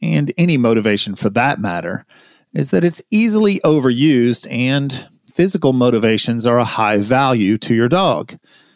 and 0.00 0.32
any 0.38 0.56
motivation 0.56 1.14
for 1.14 1.28
that 1.28 1.60
matter, 1.60 2.06
is 2.54 2.70
that 2.70 2.84
it's 2.84 3.02
easily 3.10 3.60
overused 3.60 4.46
and 4.50 5.08
physical 5.32 5.72
motivations 5.72 6.46
are 6.46 6.58
a 6.58 6.64
high 6.64 6.98
value 6.98 7.56
to 7.58 7.74
your 7.74 7.88
dog. 7.88 8.34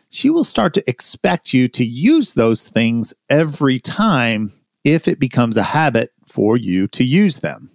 She 0.09 0.31
will 0.31 0.45
start 0.45 0.75
to 0.75 0.89
expect 0.89 1.53
you 1.53 1.67
to 1.69 1.85
use 1.85 2.35
those 2.35 2.69
things 2.69 3.15
every 3.29 3.81
time 3.81 4.51
if 4.85 5.09
it 5.09 5.19
becomes 5.19 5.57
a 5.57 5.63
habit 5.63 6.13
for 6.27 6.57
you 6.57 6.87
to 6.89 7.05
use 7.05 7.41
them. 7.41 7.71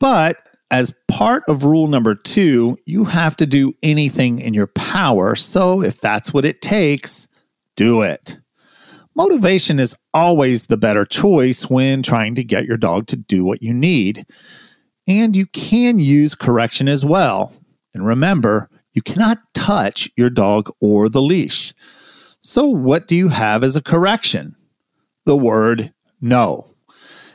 But 0.00 0.36
as 0.70 0.94
part 1.06 1.44
of 1.48 1.64
rule 1.64 1.88
number 1.88 2.14
two, 2.14 2.78
you 2.84 3.04
have 3.04 3.36
to 3.36 3.46
do 3.46 3.74
anything 3.82 4.38
in 4.38 4.52
your 4.52 4.66
power. 4.66 5.34
So 5.34 5.82
if 5.82 6.00
that's 6.00 6.32
what 6.32 6.44
it 6.44 6.60
takes, 6.60 7.28
do 7.76 8.02
it. 8.02 8.38
Motivation 9.14 9.80
is 9.80 9.96
always 10.12 10.66
the 10.66 10.76
better 10.76 11.04
choice 11.04 11.68
when 11.70 12.02
trying 12.02 12.34
to 12.36 12.44
get 12.44 12.66
your 12.66 12.76
dog 12.76 13.06
to 13.08 13.16
do 13.16 13.44
what 13.44 13.62
you 13.62 13.72
need. 13.74 14.26
And 15.08 15.34
you 15.34 15.46
can 15.46 15.98
use 15.98 16.34
correction 16.36 16.86
as 16.86 17.04
well. 17.04 17.52
And 17.94 18.06
remember, 18.06 18.70
you 18.92 19.02
cannot 19.02 19.38
touch 19.54 20.10
your 20.16 20.30
dog 20.30 20.70
or 20.80 21.08
the 21.08 21.22
leash. 21.22 21.72
So, 22.40 22.66
what 22.66 23.08
do 23.08 23.16
you 23.16 23.28
have 23.28 23.64
as 23.64 23.74
a 23.74 23.82
correction? 23.82 24.54
The 25.24 25.36
word 25.36 25.92
no. 26.20 26.66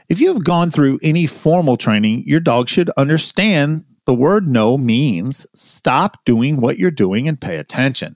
If 0.08 0.22
you 0.22 0.32
have 0.32 0.44
gone 0.44 0.70
through 0.70 1.00
any 1.01 1.25
formal 1.25 1.75
training, 1.75 2.24
your 2.27 2.39
dog 2.39 2.70
should 2.70 2.92
understand 2.98 3.84
the 4.06 4.13
word 4.13 4.48
no 4.48 4.77
means 4.77 5.48
stop 5.53 6.24
doing 6.25 6.60
what 6.60 6.77
you're 6.77 6.92
doing 6.92 7.27
and 7.27 7.39
pay 7.39 7.58
attention. 7.58 8.15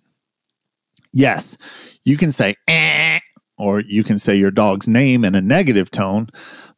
Yes, 1.14 1.58
you 2.04 2.18
can 2.18 2.32
say 2.32 2.56
eh, 2.68 3.20
or 3.58 3.80
you 3.80 4.04
can 4.04 4.20
say 4.20 4.36
your 4.36 4.52
dog's 4.52 4.88
name 4.88 5.26
in 5.26 5.34
a 5.36 5.42
negative 5.42 5.90
tone, 5.90 6.28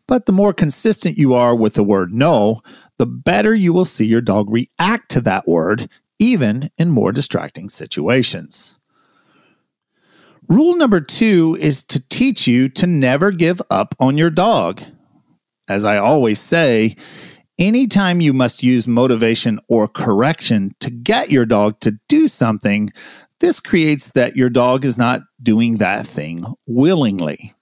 but 0.09 0.25
the 0.25 0.31
more 0.31 0.53
consistent 0.53 1.19
you 1.19 1.35
are 1.35 1.55
with 1.55 1.75
the 1.75 1.83
word 1.83 2.11
no, 2.11 2.63
the 2.97 3.05
better 3.05 3.53
you 3.53 3.71
will 3.71 3.85
see 3.85 4.07
your 4.07 4.21
dog 4.21 4.49
react 4.49 5.11
to 5.11 5.21
that 5.21 5.47
word, 5.47 5.87
even 6.17 6.71
in 6.79 6.89
more 6.89 7.11
distracting 7.11 7.69
situations. 7.69 8.79
Rule 10.47 10.75
number 10.75 10.99
two 10.99 11.55
is 11.61 11.83
to 11.83 11.99
teach 12.09 12.47
you 12.47 12.69
to 12.69 12.87
never 12.87 13.29
give 13.29 13.61
up 13.69 13.93
on 13.99 14.17
your 14.17 14.31
dog. 14.31 14.81
As 15.69 15.85
I 15.85 15.97
always 15.97 16.39
say, 16.39 16.95
anytime 17.59 18.19
you 18.19 18.33
must 18.33 18.63
use 18.63 18.87
motivation 18.87 19.59
or 19.67 19.87
correction 19.87 20.71
to 20.79 20.89
get 20.89 21.29
your 21.29 21.45
dog 21.45 21.79
to 21.81 21.99
do 22.07 22.27
something, 22.27 22.89
this 23.41 23.59
creates 23.59 24.09
that 24.13 24.35
your 24.35 24.49
dog 24.49 24.85
is 24.85 24.97
not 24.97 25.21
doing 25.43 25.77
that 25.77 26.07
thing 26.07 26.45
willingly. 26.65 27.53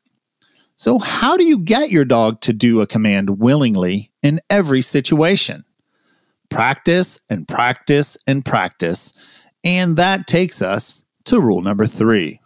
So, 0.79 0.99
how 0.99 1.37
do 1.37 1.43
you 1.43 1.57
get 1.57 1.89
your 1.89 2.05
dog 2.05 2.39
to 2.41 2.53
do 2.53 2.81
a 2.81 2.87
command 2.87 3.39
willingly 3.39 4.11
in 4.21 4.39
every 4.47 4.83
situation? 4.83 5.63
Practice 6.51 7.19
and 7.31 7.47
practice 7.47 8.15
and 8.27 8.45
practice. 8.45 9.11
And 9.63 9.97
that 9.97 10.27
takes 10.27 10.61
us 10.61 11.03
to 11.25 11.41
rule 11.41 11.61
number 11.61 11.87
three. 11.87 12.39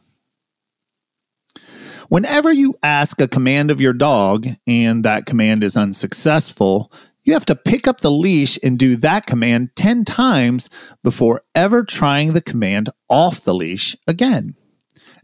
Whenever 2.08 2.54
you 2.54 2.74
ask 2.82 3.20
a 3.20 3.28
command 3.28 3.70
of 3.70 3.82
your 3.82 3.94
dog 3.94 4.48
and 4.66 5.04
that 5.04 5.26
command 5.26 5.62
is 5.62 5.76
unsuccessful, 5.76 6.90
you 7.24 7.34
have 7.34 7.46
to 7.48 7.56
pick 7.56 7.86
up 7.86 8.00
the 8.00 8.12
leash 8.12 8.58
and 8.64 8.80
do 8.80 8.96
that 8.96 9.26
command 9.26 9.76
10 9.76 10.06
times 10.06 10.70
before 11.04 11.42
ever 11.54 11.84
trying 11.84 12.32
the 12.32 12.42
command 12.42 12.90
off 13.10 13.42
the 13.42 13.54
leash 13.54 13.94
again. 14.08 14.56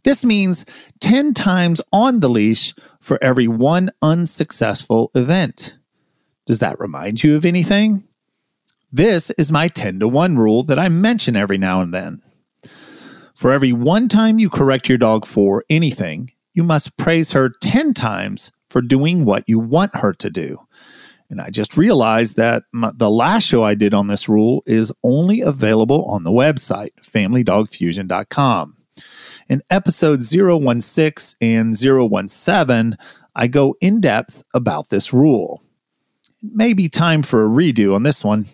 This 0.07 0.23
means 0.23 0.63
10 1.01 1.33
times 1.33 1.81
on 1.91 2.21
the 2.21 2.29
leash 2.29 2.73
for 3.01 3.21
every 3.21 3.49
one 3.49 3.91
unsuccessful 4.01 5.11
event. 5.13 5.77
Does 6.45 6.59
that 6.59 6.79
remind 6.79 7.25
you 7.25 7.35
of 7.35 7.43
anything? 7.43 8.07
This 8.89 9.31
is 9.31 9.51
my 9.51 9.67
10 9.67 9.99
to 9.99 10.07
1 10.07 10.37
rule 10.37 10.63
that 10.63 10.79
I 10.79 10.87
mention 10.87 11.35
every 11.35 11.57
now 11.57 11.81
and 11.81 11.93
then. 11.93 12.21
For 13.35 13.51
every 13.51 13.73
one 13.73 14.07
time 14.07 14.39
you 14.39 14.49
correct 14.49 14.87
your 14.87 14.97
dog 14.97 15.25
for 15.25 15.65
anything, 15.69 16.31
you 16.53 16.63
must 16.63 16.95
praise 16.95 17.33
her 17.33 17.49
10 17.49 17.93
times 17.93 18.53
for 18.69 18.81
doing 18.81 19.25
what 19.25 19.43
you 19.45 19.59
want 19.59 19.93
her 19.97 20.13
to 20.13 20.29
do. 20.29 20.57
And 21.29 21.41
I 21.41 21.49
just 21.49 21.75
realized 21.75 22.37
that 22.37 22.63
my, 22.71 22.93
the 22.95 23.11
last 23.11 23.43
show 23.43 23.61
I 23.61 23.75
did 23.75 23.93
on 23.93 24.07
this 24.07 24.29
rule 24.29 24.63
is 24.65 24.93
only 25.03 25.41
available 25.41 26.05
on 26.05 26.23
the 26.23 26.31
website, 26.31 26.91
familydogfusion.com. 27.03 28.76
In 29.49 29.61
episode 29.69 30.21
016 30.23 31.37
and 31.41 31.77
017, 31.77 32.97
I 33.33 33.47
go 33.47 33.75
in 33.79 34.01
depth 34.01 34.43
about 34.53 34.89
this 34.89 35.13
rule. 35.13 35.61
It 36.43 36.49
may 36.53 36.73
be 36.73 36.89
time 36.89 37.23
for 37.23 37.45
a 37.45 37.49
redo 37.49 37.95
on 37.95 38.03
this 38.03 38.25
one. 38.25 38.45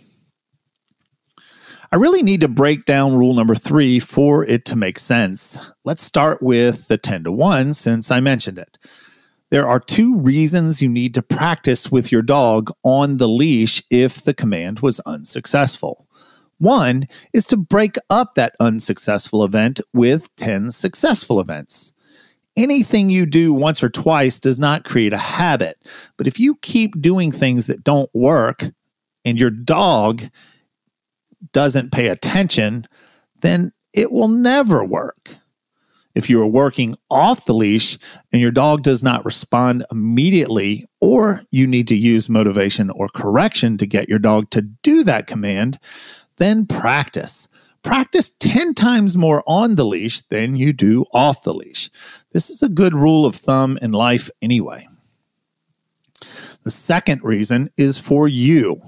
I 1.92 1.96
really 1.96 2.22
need 2.22 2.42
to 2.42 2.48
break 2.48 2.86
down 2.86 3.16
rule 3.16 3.34
number 3.34 3.56
three 3.56 4.00
for 4.00 4.44
it 4.46 4.66
to 4.66 4.76
make 4.76 5.00
sense. 5.00 5.72
Let's 5.84 6.04
start 6.04 6.42
with 6.44 6.88
the 6.88 6.98
10 6.98 7.24
to 7.24 7.32
1 7.32 7.74
since 7.74 8.12
I 8.12 8.20
mentioned 8.20 8.60
it. 8.60 8.78
There 9.50 9.68
are 9.68 9.80
two 9.80 10.18
reasons 10.18 10.82
you 10.82 10.90
need 10.90 11.14
to 11.14 11.22
practice 11.22 11.92
with 11.92 12.12
your 12.12 12.24
dog 12.24 12.72
on 12.84 13.18
the 13.18 13.28
leash 13.28 13.84
if 13.90 14.24
the 14.24 14.34
command 14.34 14.80
was 14.80 15.00
unsuccessful. 15.02 16.08
One 16.64 17.08
is 17.34 17.44
to 17.48 17.58
break 17.58 17.98
up 18.10 18.36
that 18.36 18.56
unsuccessful 18.58 19.44
event 19.44 19.82
with 19.94 20.34
10 20.38 20.72
successful 20.72 21.42
events. 21.42 21.94
Anything 22.56 23.10
you 23.10 23.26
do 23.26 23.52
once 23.52 23.84
or 23.84 23.90
twice 23.90 24.40
does 24.40 24.58
not 24.58 24.86
create 24.86 25.12
a 25.12 25.18
habit, 25.18 25.76
but 26.16 26.26
if 26.26 26.40
you 26.40 26.56
keep 26.62 27.02
doing 27.02 27.34
things 27.34 27.66
that 27.66 27.84
don't 27.84 28.10
work 28.14 28.64
and 29.26 29.38
your 29.38 29.50
dog 29.50 30.22
doesn't 31.52 31.92
pay 31.92 32.08
attention, 32.08 32.86
then 33.42 33.74
it 33.92 34.14
will 34.14 34.30
never 34.30 34.86
work. 34.86 35.36
If 36.16 36.30
you 36.30 36.42
are 36.42 36.48
working 36.48 36.96
off 37.10 37.44
the 37.44 37.54
leash 37.54 37.98
and 38.32 38.42
your 38.42 38.52
dog 38.52 38.84
does 38.84 39.04
not 39.04 39.26
respond 39.26 39.86
immediately, 39.92 40.86
or 41.02 41.44
you 41.52 41.68
need 41.68 41.90
to 41.90 41.96
use 41.96 42.30
motivation 42.30 42.90
or 42.92 43.10
correction 43.10 43.78
to 43.80 43.86
get 43.86 44.08
your 44.08 44.20
dog 44.20 44.50
to 44.52 44.62
do 44.62 45.04
that 45.04 45.28
command, 45.28 45.78
then 46.38 46.66
practice. 46.66 47.48
Practice 47.84 48.30
10 48.40 48.74
times 48.76 49.18
more 49.18 49.44
on 49.46 49.76
the 49.76 49.86
leash 49.86 50.22
than 50.22 50.56
you 50.56 50.72
do 50.72 51.06
off 51.14 51.44
the 51.44 51.54
leash. 51.54 51.90
This 52.32 52.50
is 52.50 52.64
a 52.64 52.70
good 52.70 52.94
rule 52.94 53.26
of 53.26 53.36
thumb 53.36 53.78
in 53.82 53.92
life 53.92 54.30
anyway. 54.42 54.88
The 56.64 56.72
second 56.72 57.22
reason 57.24 57.70
is 57.78 57.98
for 58.00 58.28
you. 58.28 58.82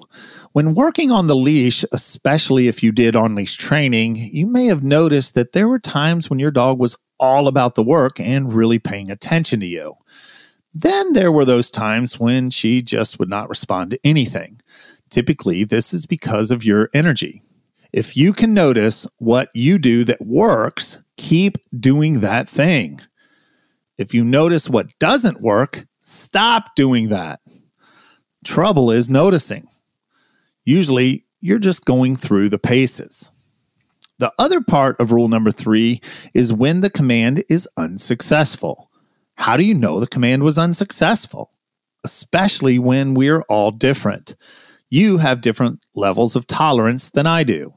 When 0.53 0.75
working 0.75 1.11
on 1.11 1.27
the 1.27 1.35
leash, 1.35 1.83
especially 1.91 2.69
if 2.69 2.81
you 2.81 2.93
did 2.93 3.17
on 3.17 3.35
leash 3.35 3.57
training, 3.57 4.15
you 4.15 4.47
may 4.47 4.67
have 4.67 4.81
noticed 4.81 5.35
that 5.35 5.51
there 5.51 5.67
were 5.67 5.79
times 5.79 6.29
when 6.29 6.39
your 6.39 6.51
dog 6.51 6.79
was 6.79 6.97
all 7.19 7.49
about 7.49 7.75
the 7.75 7.83
work 7.83 8.19
and 8.19 8.53
really 8.53 8.79
paying 8.79 9.11
attention 9.11 9.59
to 9.59 9.65
you. 9.65 9.95
Then 10.73 11.11
there 11.11 11.31
were 11.31 11.45
those 11.45 11.69
times 11.69 12.19
when 12.19 12.49
she 12.49 12.81
just 12.81 13.19
would 13.19 13.29
not 13.29 13.49
respond 13.49 13.91
to 13.91 13.99
anything. 14.05 14.61
Typically, 15.09 15.63
this 15.63 15.93
is 15.93 16.05
because 16.05 16.51
of 16.51 16.63
your 16.63 16.89
energy. 16.93 17.41
If 17.93 18.17
you 18.17 18.33
can 18.33 18.53
notice 18.53 19.07
what 19.19 19.49
you 19.53 19.77
do 19.77 20.03
that 20.03 20.25
works, 20.25 20.99
keep 21.17 21.57
doing 21.79 22.19
that 22.19 22.49
thing. 22.49 22.99
If 23.97 24.13
you 24.13 24.23
notice 24.23 24.69
what 24.69 24.97
doesn't 24.99 25.41
work, 25.41 25.85
stop 26.01 26.75
doing 26.75 27.09
that. 27.09 27.39
Trouble 28.43 28.91
is 28.91 29.09
noticing. 29.09 29.67
Usually, 30.65 31.25
you're 31.39 31.59
just 31.59 31.85
going 31.85 32.15
through 32.15 32.49
the 32.49 32.59
paces. 32.59 33.31
The 34.17 34.33
other 34.39 34.61
part 34.61 34.99
of 34.99 35.11
rule 35.11 35.27
number 35.27 35.51
three 35.51 36.01
is 36.33 36.51
when 36.51 36.81
the 36.81 36.89
command 36.89 37.43
is 37.49 37.67
unsuccessful. 37.77 38.89
How 39.35 39.57
do 39.57 39.63
you 39.63 39.73
know 39.73 39.99
the 39.99 40.07
command 40.07 40.43
was 40.43 40.57
unsuccessful? 40.57 41.51
Especially 42.03 42.79
when 42.79 43.13
we're 43.13 43.41
all 43.43 43.71
different. 43.71 44.35
You 44.95 45.17
have 45.17 45.41
different 45.41 45.85
levels 45.93 46.37
of 46.37 46.47
tolerance 46.47 47.09
than 47.09 47.27
I 47.27 47.43
do. 47.43 47.73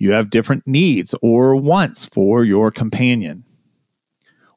You 0.00 0.10
have 0.10 0.30
different 0.30 0.66
needs 0.66 1.14
or 1.22 1.54
wants 1.54 2.06
for 2.06 2.42
your 2.42 2.72
companion. 2.72 3.44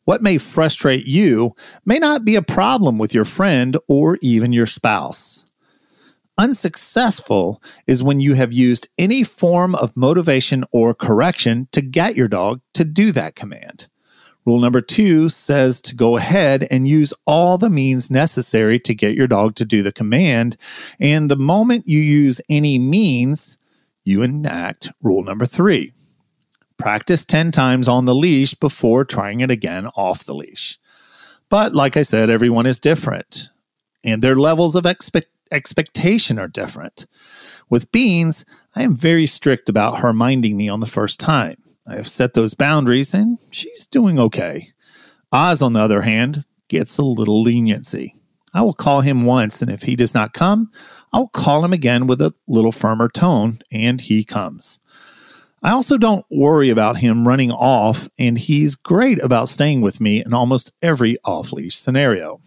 What 0.04 0.24
may 0.24 0.40
frustrate 0.40 1.06
you 1.06 1.52
may 1.86 2.00
not 2.00 2.26
be 2.26 2.36
a 2.36 2.42
problem 2.42 2.98
with 2.98 3.14
your 3.14 3.26
friend 3.26 3.78
or 3.88 4.18
even 4.24 4.52
your 4.52 4.66
spouse. 4.66 5.46
Unsuccessful 6.36 7.62
is 7.86 8.02
when 8.02 8.20
you 8.20 8.34
have 8.34 8.52
used 8.52 8.88
any 8.98 9.24
form 9.24 9.76
of 9.76 9.96
motivation 9.96 10.64
or 10.72 10.96
correction 10.96 11.68
to 11.74 11.82
get 11.84 12.16
your 12.16 12.28
dog 12.28 12.60
to 12.74 12.84
do 12.84 13.12
that 13.12 13.36
command. 13.36 13.86
Rule 14.46 14.60
number 14.60 14.82
two 14.82 15.30
says 15.30 15.80
to 15.82 15.96
go 15.96 16.18
ahead 16.18 16.68
and 16.70 16.88
use 16.88 17.14
all 17.26 17.58
the 17.58 17.70
means 17.70 18.12
necessary 18.12 18.80
to 18.80 18.94
get 18.94 19.16
your 19.16 19.28
dog 19.28 19.56
to 19.56 19.66
do 19.66 19.82
the 19.82 19.92
command. 19.92 20.58
And 21.00 21.32
the 21.32 21.38
moment 21.38 21.88
you 21.88 22.00
use 22.00 22.42
any 22.50 22.78
means, 22.78 23.58
you 24.04 24.22
enact 24.22 24.92
rule 25.02 25.24
number 25.24 25.46
three. 25.46 25.94
Practice 26.78 27.24
10 27.24 27.52
times 27.52 27.88
on 27.88 28.06
the 28.06 28.16
leash 28.16 28.54
before 28.54 29.06
trying 29.06 29.40
it 29.40 29.50
again 29.50 29.88
off 29.96 30.26
the 30.26 30.36
leash. 30.36 30.78
But 31.50 31.74
like 31.74 31.96
I 31.96 32.02
said, 32.02 32.30
everyone 32.30 32.66
is 32.66 32.80
different 32.80 33.50
and 34.04 34.22
their 34.22 34.36
levels 34.36 34.76
of 34.76 34.86
expect- 34.86 35.30
expectation 35.52 36.38
are 36.38 36.48
different. 36.48 37.06
With 37.70 37.92
Beans, 37.92 38.46
I 38.76 38.84
am 38.84 38.96
very 38.96 39.26
strict 39.26 39.70
about 39.70 40.00
her 40.00 40.14
minding 40.14 40.58
me 40.58 40.68
on 40.68 40.80
the 40.80 40.86
first 40.86 41.20
time. 41.20 41.63
I 41.86 41.96
have 41.96 42.08
set 42.08 42.34
those 42.34 42.54
boundaries 42.54 43.14
and 43.14 43.38
she's 43.52 43.86
doing 43.86 44.20
okay. 44.20 44.68
Oz, 45.32 45.62
on 45.62 45.74
the 45.74 45.82
other 45.82 46.02
hand, 46.02 46.46
gets 46.70 46.98
a 46.98 47.04
little 47.04 47.42
leniency. 47.42 48.14
I 48.54 48.62
will 48.62 48.74
call 48.74 49.02
him 49.02 49.24
once, 49.24 49.62
and 49.62 49.72
if 49.72 49.82
he 49.82 49.96
does 49.96 50.14
not 50.14 50.34
come, 50.34 50.70
I'll 51.12 51.28
call 51.28 51.66
him 51.66 51.74
again 51.74 52.06
with 52.06 52.22
a 52.22 52.34
little 52.48 52.72
firmer 52.72 53.10
tone, 53.10 53.58
and 53.72 54.00
he 54.00 54.24
comes. 54.24 54.80
I 55.64 55.72
also 55.72 55.98
don't 55.98 56.26
worry 56.30 56.70
about 56.70 56.98
him 56.98 57.28
running 57.28 57.52
off, 57.52 58.10
and 58.20 58.38
he's 58.38 58.76
great 58.76 59.22
about 59.24 59.50
staying 59.50 59.82
with 59.82 60.00
me 60.00 60.24
in 60.24 60.34
almost 60.34 60.72
every 60.82 61.18
off 61.24 61.52
leash 61.52 61.76
scenario. 61.76 62.40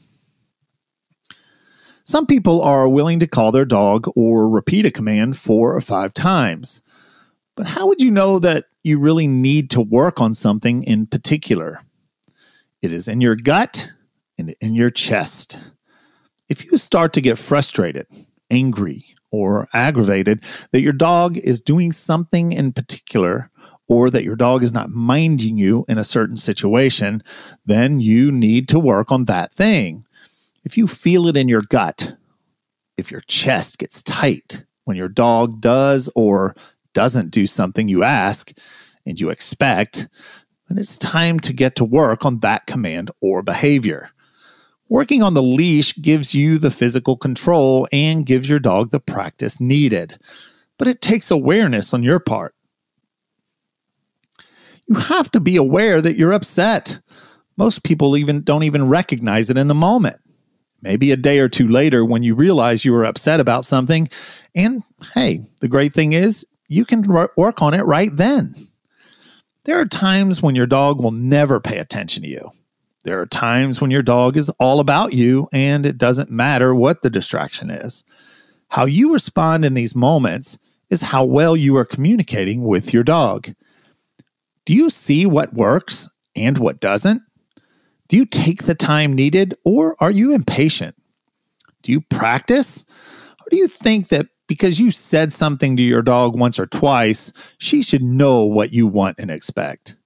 Some 2.05 2.27
people 2.27 2.63
are 2.63 2.89
willing 2.89 3.19
to 3.19 3.27
call 3.27 3.51
their 3.51 3.65
dog 3.65 4.09
or 4.15 4.49
repeat 4.49 4.87
a 4.87 4.93
command 4.93 5.37
four 5.37 5.75
or 5.75 5.81
five 5.81 6.15
times. 6.15 6.83
But 7.57 7.67
how 7.67 7.89
would 7.89 8.01
you 8.01 8.13
know 8.13 8.39
that 8.39 8.67
you 8.87 8.99
really 8.99 9.27
need 9.27 9.71
to 9.71 9.81
work 9.81 10.21
on 10.21 10.33
something 10.33 10.85
in 10.85 11.07
particular? 11.07 11.83
It 12.83 12.95
is 12.95 13.09
in 13.09 13.21
your 13.21 13.37
gut 13.37 13.93
and 14.39 14.55
in 14.61 14.75
your 14.75 14.91
chest. 14.91 15.59
If 16.49 16.65
you 16.65 16.79
start 16.79 17.13
to 17.15 17.21
get 17.21 17.39
frustrated, 17.39 18.07
angry, 18.51 19.05
or 19.33 19.67
aggravated 19.73 20.45
that 20.71 20.83
your 20.83 20.93
dog 20.93 21.37
is 21.37 21.61
doing 21.61 21.91
something 21.91 22.53
in 22.53 22.73
particular, 22.73 23.51
or 23.89 24.11
that 24.11 24.25
your 24.25 24.37
dog 24.37 24.63
is 24.63 24.73
not 24.73 24.91
minding 24.91 25.59
you 25.59 25.85
in 25.89 25.99
a 25.99 26.05
certain 26.05 26.37
situation, 26.37 27.23
then 27.65 28.01
you 28.01 28.33
need 28.33 28.69
to 28.69 28.79
work 28.79 29.13
on 29.13 29.25
that 29.25 29.53
thing. 29.53 30.05
If 30.65 30.77
you 30.77 30.87
feel 30.87 31.27
it 31.27 31.37
in 31.37 31.49
your 31.49 31.63
gut, 31.63 32.17
if 32.97 33.11
your 33.11 33.21
chest 33.23 33.79
gets 33.79 34.03
tight 34.03 34.65
when 34.85 34.97
your 34.97 35.09
dog 35.09 35.61
does 35.61 36.09
or 36.15 36.55
doesn't 36.97 37.31
do 37.31 37.47
something 37.47 37.89
you 37.89 38.03
ask 38.03 38.57
and 39.05 39.21
you 39.21 39.29
expect, 39.29 40.09
then 40.67 40.79
it's 40.79 40.97
time 40.97 41.39
to 41.41 41.53
get 41.53 41.77
to 41.77 41.85
work 41.85 42.25
on 42.25 42.41
that 42.41 42.67
command 42.67 43.11
or 43.21 43.43
behavior. 43.43 44.09
Working 44.89 45.23
on 45.23 45.35
the 45.35 45.43
leash 45.43 45.95
gives 45.97 46.35
you 46.35 46.57
the 46.57 46.71
physical 46.71 47.19
control 47.19 47.87
and 47.93 48.25
gives 48.25 48.49
your 48.49 48.61
dog 48.61 48.93
the 48.93 48.99
practice 48.99 49.61
needed, 49.61 50.19
but 50.79 50.89
it 50.89 51.03
takes 51.03 51.31
awareness 51.31 51.93
on 51.93 52.03
your 52.03 52.19
part. 52.19 52.55
You 54.89 54.95
have 54.95 55.31
to 55.33 55.41
be 55.41 55.57
aware 55.57 56.01
that 56.01 56.17
you're 56.17 56.33
upset. 56.33 56.99
Most 57.59 57.85
people 57.85 58.17
even 58.17 58.41
don't 58.41 58.63
even 58.63 58.89
recognize 58.89 59.51
it 59.51 59.59
in 59.59 59.69
the 59.69 59.75
moment. 59.75 60.17
Maybe 60.81 61.13
a 61.13 61.17
day 61.17 61.41
or 61.41 61.51
two 61.51 61.69
later 61.69 62.07
when 62.07 62.23
you 62.23 62.35
realize 62.35 62.87
you 62.87 62.93
were 62.93 63.05
upset 63.05 63.39
about 63.39 63.67
something. 63.67 64.09
And 64.55 64.83
hey, 65.13 65.41
the 65.61 65.69
great 65.69 65.93
thing 65.93 66.15
is 66.15 66.47
you 66.69 66.85
can 66.85 67.03
work 67.37 67.63
on 67.63 67.75
it 67.75 67.83
right 67.83 68.11
then. 68.13 68.55
There 69.65 69.81
are 69.81 69.87
times 69.87 70.43
when 70.43 70.55
your 70.55 70.67
dog 70.67 71.03
will 71.03 71.11
never 71.13 71.61
pay 71.61 71.79
attention 71.79 72.23
to 72.23 72.29
you. 72.29 72.51
There 73.05 73.21
are 73.21 73.27
times 73.27 73.81
when 73.81 73.91
your 73.91 74.03
dog 74.03 74.37
is 74.37 74.49
all 74.59 74.81
about 74.81 75.13
you 75.13 75.49
and 75.53 75.87
it 75.87 75.99
doesn't 75.99 76.31
matter 76.31 76.75
what 76.75 77.03
the 77.03 77.11
distraction 77.11 77.71
is. 77.71 78.05
How 78.69 78.85
you 78.85 79.13
respond 79.13 79.65
in 79.65 79.75
these 79.75 79.95
moments 79.95 80.59
is 80.91 81.03
how 81.03 81.25
well 81.25 81.57
you 81.57 81.77
are 81.77 81.85
communicating 81.85 82.65
with 82.65 82.93
your 82.93 83.05
dog. 83.05 83.49
Do 84.65 84.75
you 84.75 84.91
see 84.91 85.27
what 85.27 85.55
works 85.55 86.15
and 86.35 86.59
what 86.59 86.81
doesn't? 86.81 87.23
Do 88.09 88.17
you 88.17 88.27
take 88.27 88.65
the 88.65 88.75
time 88.75 89.15
needed 89.15 89.55
or 89.65 89.97
are 90.01 90.11
you 90.11 90.33
impatient? 90.33 90.97
Do 91.83 91.93
you 91.93 92.01
practice? 92.01 92.85
Or 93.41 93.51
do 93.51 93.57
you 93.57 93.69
think 93.69 94.09
that 94.09 94.27
because 94.47 94.81
you 94.81 94.91
said 94.91 95.33
something 95.33 95.77
to 95.77 95.83
your 95.83 96.03
dog 96.03 96.39
once 96.39 96.59
or 96.59 96.67
twice, 96.67 97.33
she 97.59 97.83
should 97.83 98.03
know 98.03 98.45
what 98.45 98.73
you 98.73 98.87
want 98.87 99.19
and 99.19 99.31
expect? 99.31 99.97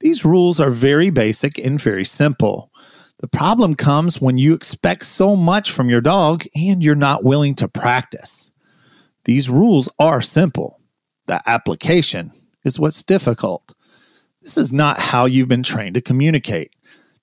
These 0.00 0.24
rules 0.24 0.60
are 0.60 0.70
very 0.70 1.10
basic 1.10 1.58
and 1.58 1.80
very 1.80 2.04
simple. 2.04 2.72
The 3.20 3.28
problem 3.28 3.74
comes 3.74 4.20
when 4.20 4.38
you 4.38 4.54
expect 4.54 5.04
so 5.04 5.34
much 5.34 5.72
from 5.72 5.90
your 5.90 6.00
dog 6.00 6.44
and 6.54 6.82
you're 6.82 6.94
not 6.94 7.24
willing 7.24 7.56
to 7.56 7.68
practice. 7.68 8.52
These 9.24 9.50
rules 9.50 9.88
are 9.98 10.22
simple. 10.22 10.80
The 11.26 11.40
application 11.46 12.30
is 12.64 12.78
what's 12.78 13.02
difficult. 13.02 13.74
This 14.40 14.56
is 14.56 14.72
not 14.72 15.00
how 15.00 15.24
you've 15.24 15.48
been 15.48 15.64
trained 15.64 15.94
to 15.94 16.00
communicate. 16.00 16.72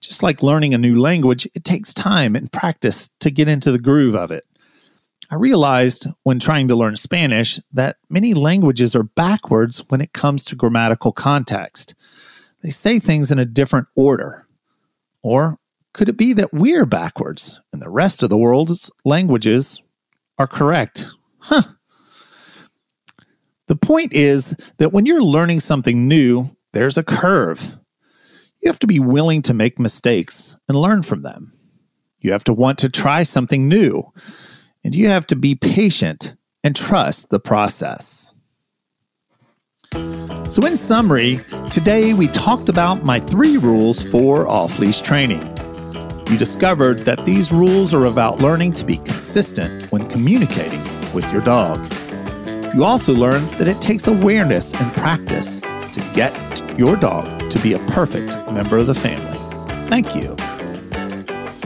Just 0.01 0.21
like 0.21 0.43
learning 0.43 0.73
a 0.73 0.77
new 0.77 0.99
language, 0.99 1.47
it 1.55 1.63
takes 1.63 1.93
time 1.93 2.35
and 2.35 2.51
practice 2.51 3.07
to 3.21 3.31
get 3.31 3.47
into 3.47 3.71
the 3.71 3.79
groove 3.79 4.15
of 4.15 4.31
it. 4.31 4.43
I 5.29 5.35
realized 5.35 6.07
when 6.23 6.39
trying 6.39 6.67
to 6.67 6.75
learn 6.75 6.95
Spanish 6.95 7.59
that 7.73 7.97
many 8.09 8.33
languages 8.33 8.95
are 8.95 9.03
backwards 9.03 9.83
when 9.89 10.01
it 10.01 10.13
comes 10.13 10.43
to 10.45 10.55
grammatical 10.55 11.11
context. 11.11 11.95
They 12.61 12.69
say 12.69 12.99
things 12.99 13.31
in 13.31 13.39
a 13.39 13.45
different 13.45 13.87
order. 13.95 14.47
Or 15.23 15.57
could 15.93 16.09
it 16.09 16.17
be 16.17 16.33
that 16.33 16.53
we're 16.53 16.85
backwards 16.85 17.59
and 17.73 17.81
the 17.81 17.89
rest 17.89 18.21
of 18.21 18.29
the 18.29 18.37
world's 18.37 18.91
languages 19.03 19.81
are 20.37 20.47
correct? 20.47 21.07
Huh. 21.39 21.63
The 23.67 23.75
point 23.75 24.13
is 24.13 24.55
that 24.77 24.91
when 24.91 25.05
you're 25.05 25.23
learning 25.23 25.59
something 25.59 26.07
new, 26.07 26.45
there's 26.73 26.97
a 26.97 27.03
curve. 27.03 27.79
You 28.61 28.69
have 28.69 28.79
to 28.79 28.87
be 28.87 28.99
willing 28.99 29.41
to 29.43 29.53
make 29.53 29.79
mistakes 29.79 30.59
and 30.67 30.77
learn 30.77 31.01
from 31.01 31.21
them. 31.21 31.51
You 32.19 32.31
have 32.31 32.43
to 32.45 32.53
want 32.53 32.79
to 32.79 32.89
try 32.89 33.23
something 33.23 33.67
new, 33.67 34.03
and 34.85 34.93
you 34.95 35.09
have 35.09 35.25
to 35.25 35.35
be 35.35 35.55
patient 35.55 36.35
and 36.63 36.75
trust 36.75 37.31
the 37.31 37.39
process. 37.39 38.31
So, 40.47 40.63
in 40.63 40.77
summary, 40.77 41.39
today 41.71 42.13
we 42.13 42.27
talked 42.27 42.69
about 42.69 43.03
my 43.03 43.19
three 43.19 43.57
rules 43.57 44.03
for 44.11 44.47
off 44.47 44.77
leash 44.77 45.01
training. 45.01 45.41
You 46.29 46.37
discovered 46.37 46.99
that 46.99 47.25
these 47.25 47.51
rules 47.51 47.95
are 47.95 48.05
about 48.05 48.41
learning 48.41 48.73
to 48.73 48.85
be 48.85 48.97
consistent 48.97 49.91
when 49.91 50.07
communicating 50.07 50.83
with 51.13 51.31
your 51.31 51.41
dog. 51.41 51.91
You 52.75 52.83
also 52.83 53.13
learned 53.13 53.49
that 53.53 53.67
it 53.67 53.81
takes 53.81 54.05
awareness 54.07 54.73
and 54.73 54.95
practice 54.95 55.61
to 55.61 56.11
get 56.13 56.77
your 56.77 56.95
dog 56.95 57.49
to 57.49 57.59
be 57.59 57.73
a 57.73 57.79
perfect 57.87 58.35
member 58.51 58.77
of 58.77 58.85
the 58.85 58.93
family. 58.93 59.37
Thank 59.89 60.15
you. 60.15 60.35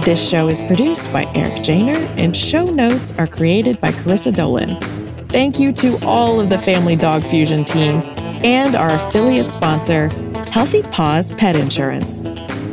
This 0.00 0.28
show 0.28 0.48
is 0.48 0.60
produced 0.62 1.12
by 1.12 1.24
Eric 1.34 1.62
Janer, 1.62 1.96
and 2.18 2.36
show 2.36 2.64
notes 2.64 3.16
are 3.18 3.26
created 3.28 3.80
by 3.80 3.92
Carissa 3.92 4.34
Dolan. 4.34 4.80
Thank 5.28 5.60
you 5.60 5.72
to 5.74 5.98
all 6.04 6.40
of 6.40 6.48
the 6.48 6.58
Family 6.58 6.96
Dog 6.96 7.22
Fusion 7.22 7.64
team 7.64 8.02
and 8.44 8.74
our 8.74 8.90
affiliate 8.90 9.50
sponsor, 9.50 10.10
Healthy 10.56 10.84
Paws 10.84 11.32
Pet 11.32 11.54
Insurance. 11.54 12.22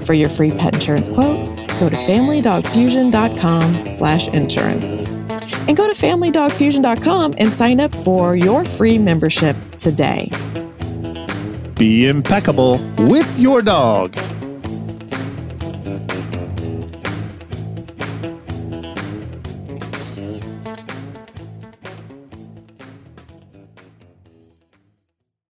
For 0.08 0.14
your 0.14 0.30
free 0.30 0.52
pet 0.52 0.74
insurance 0.74 1.10
quote, 1.10 1.46
go 1.82 1.90
to 1.90 1.98
familydogfusion.com 1.98 3.88
slash 3.88 4.30
insurance. 4.30 4.86
And 5.68 5.76
go 5.76 5.92
to 5.92 5.94
familydogfusion.com 5.94 7.36
and 7.38 7.52
sign 7.52 7.82
up 7.82 7.94
for 7.94 8.38
your 8.38 8.64
free 8.64 8.98
membership 8.98 9.58
today. 9.78 10.32
Be 11.78 12.08
impeccable 12.08 12.80
with 13.00 13.38
your 13.38 13.62
dog. 13.62 14.16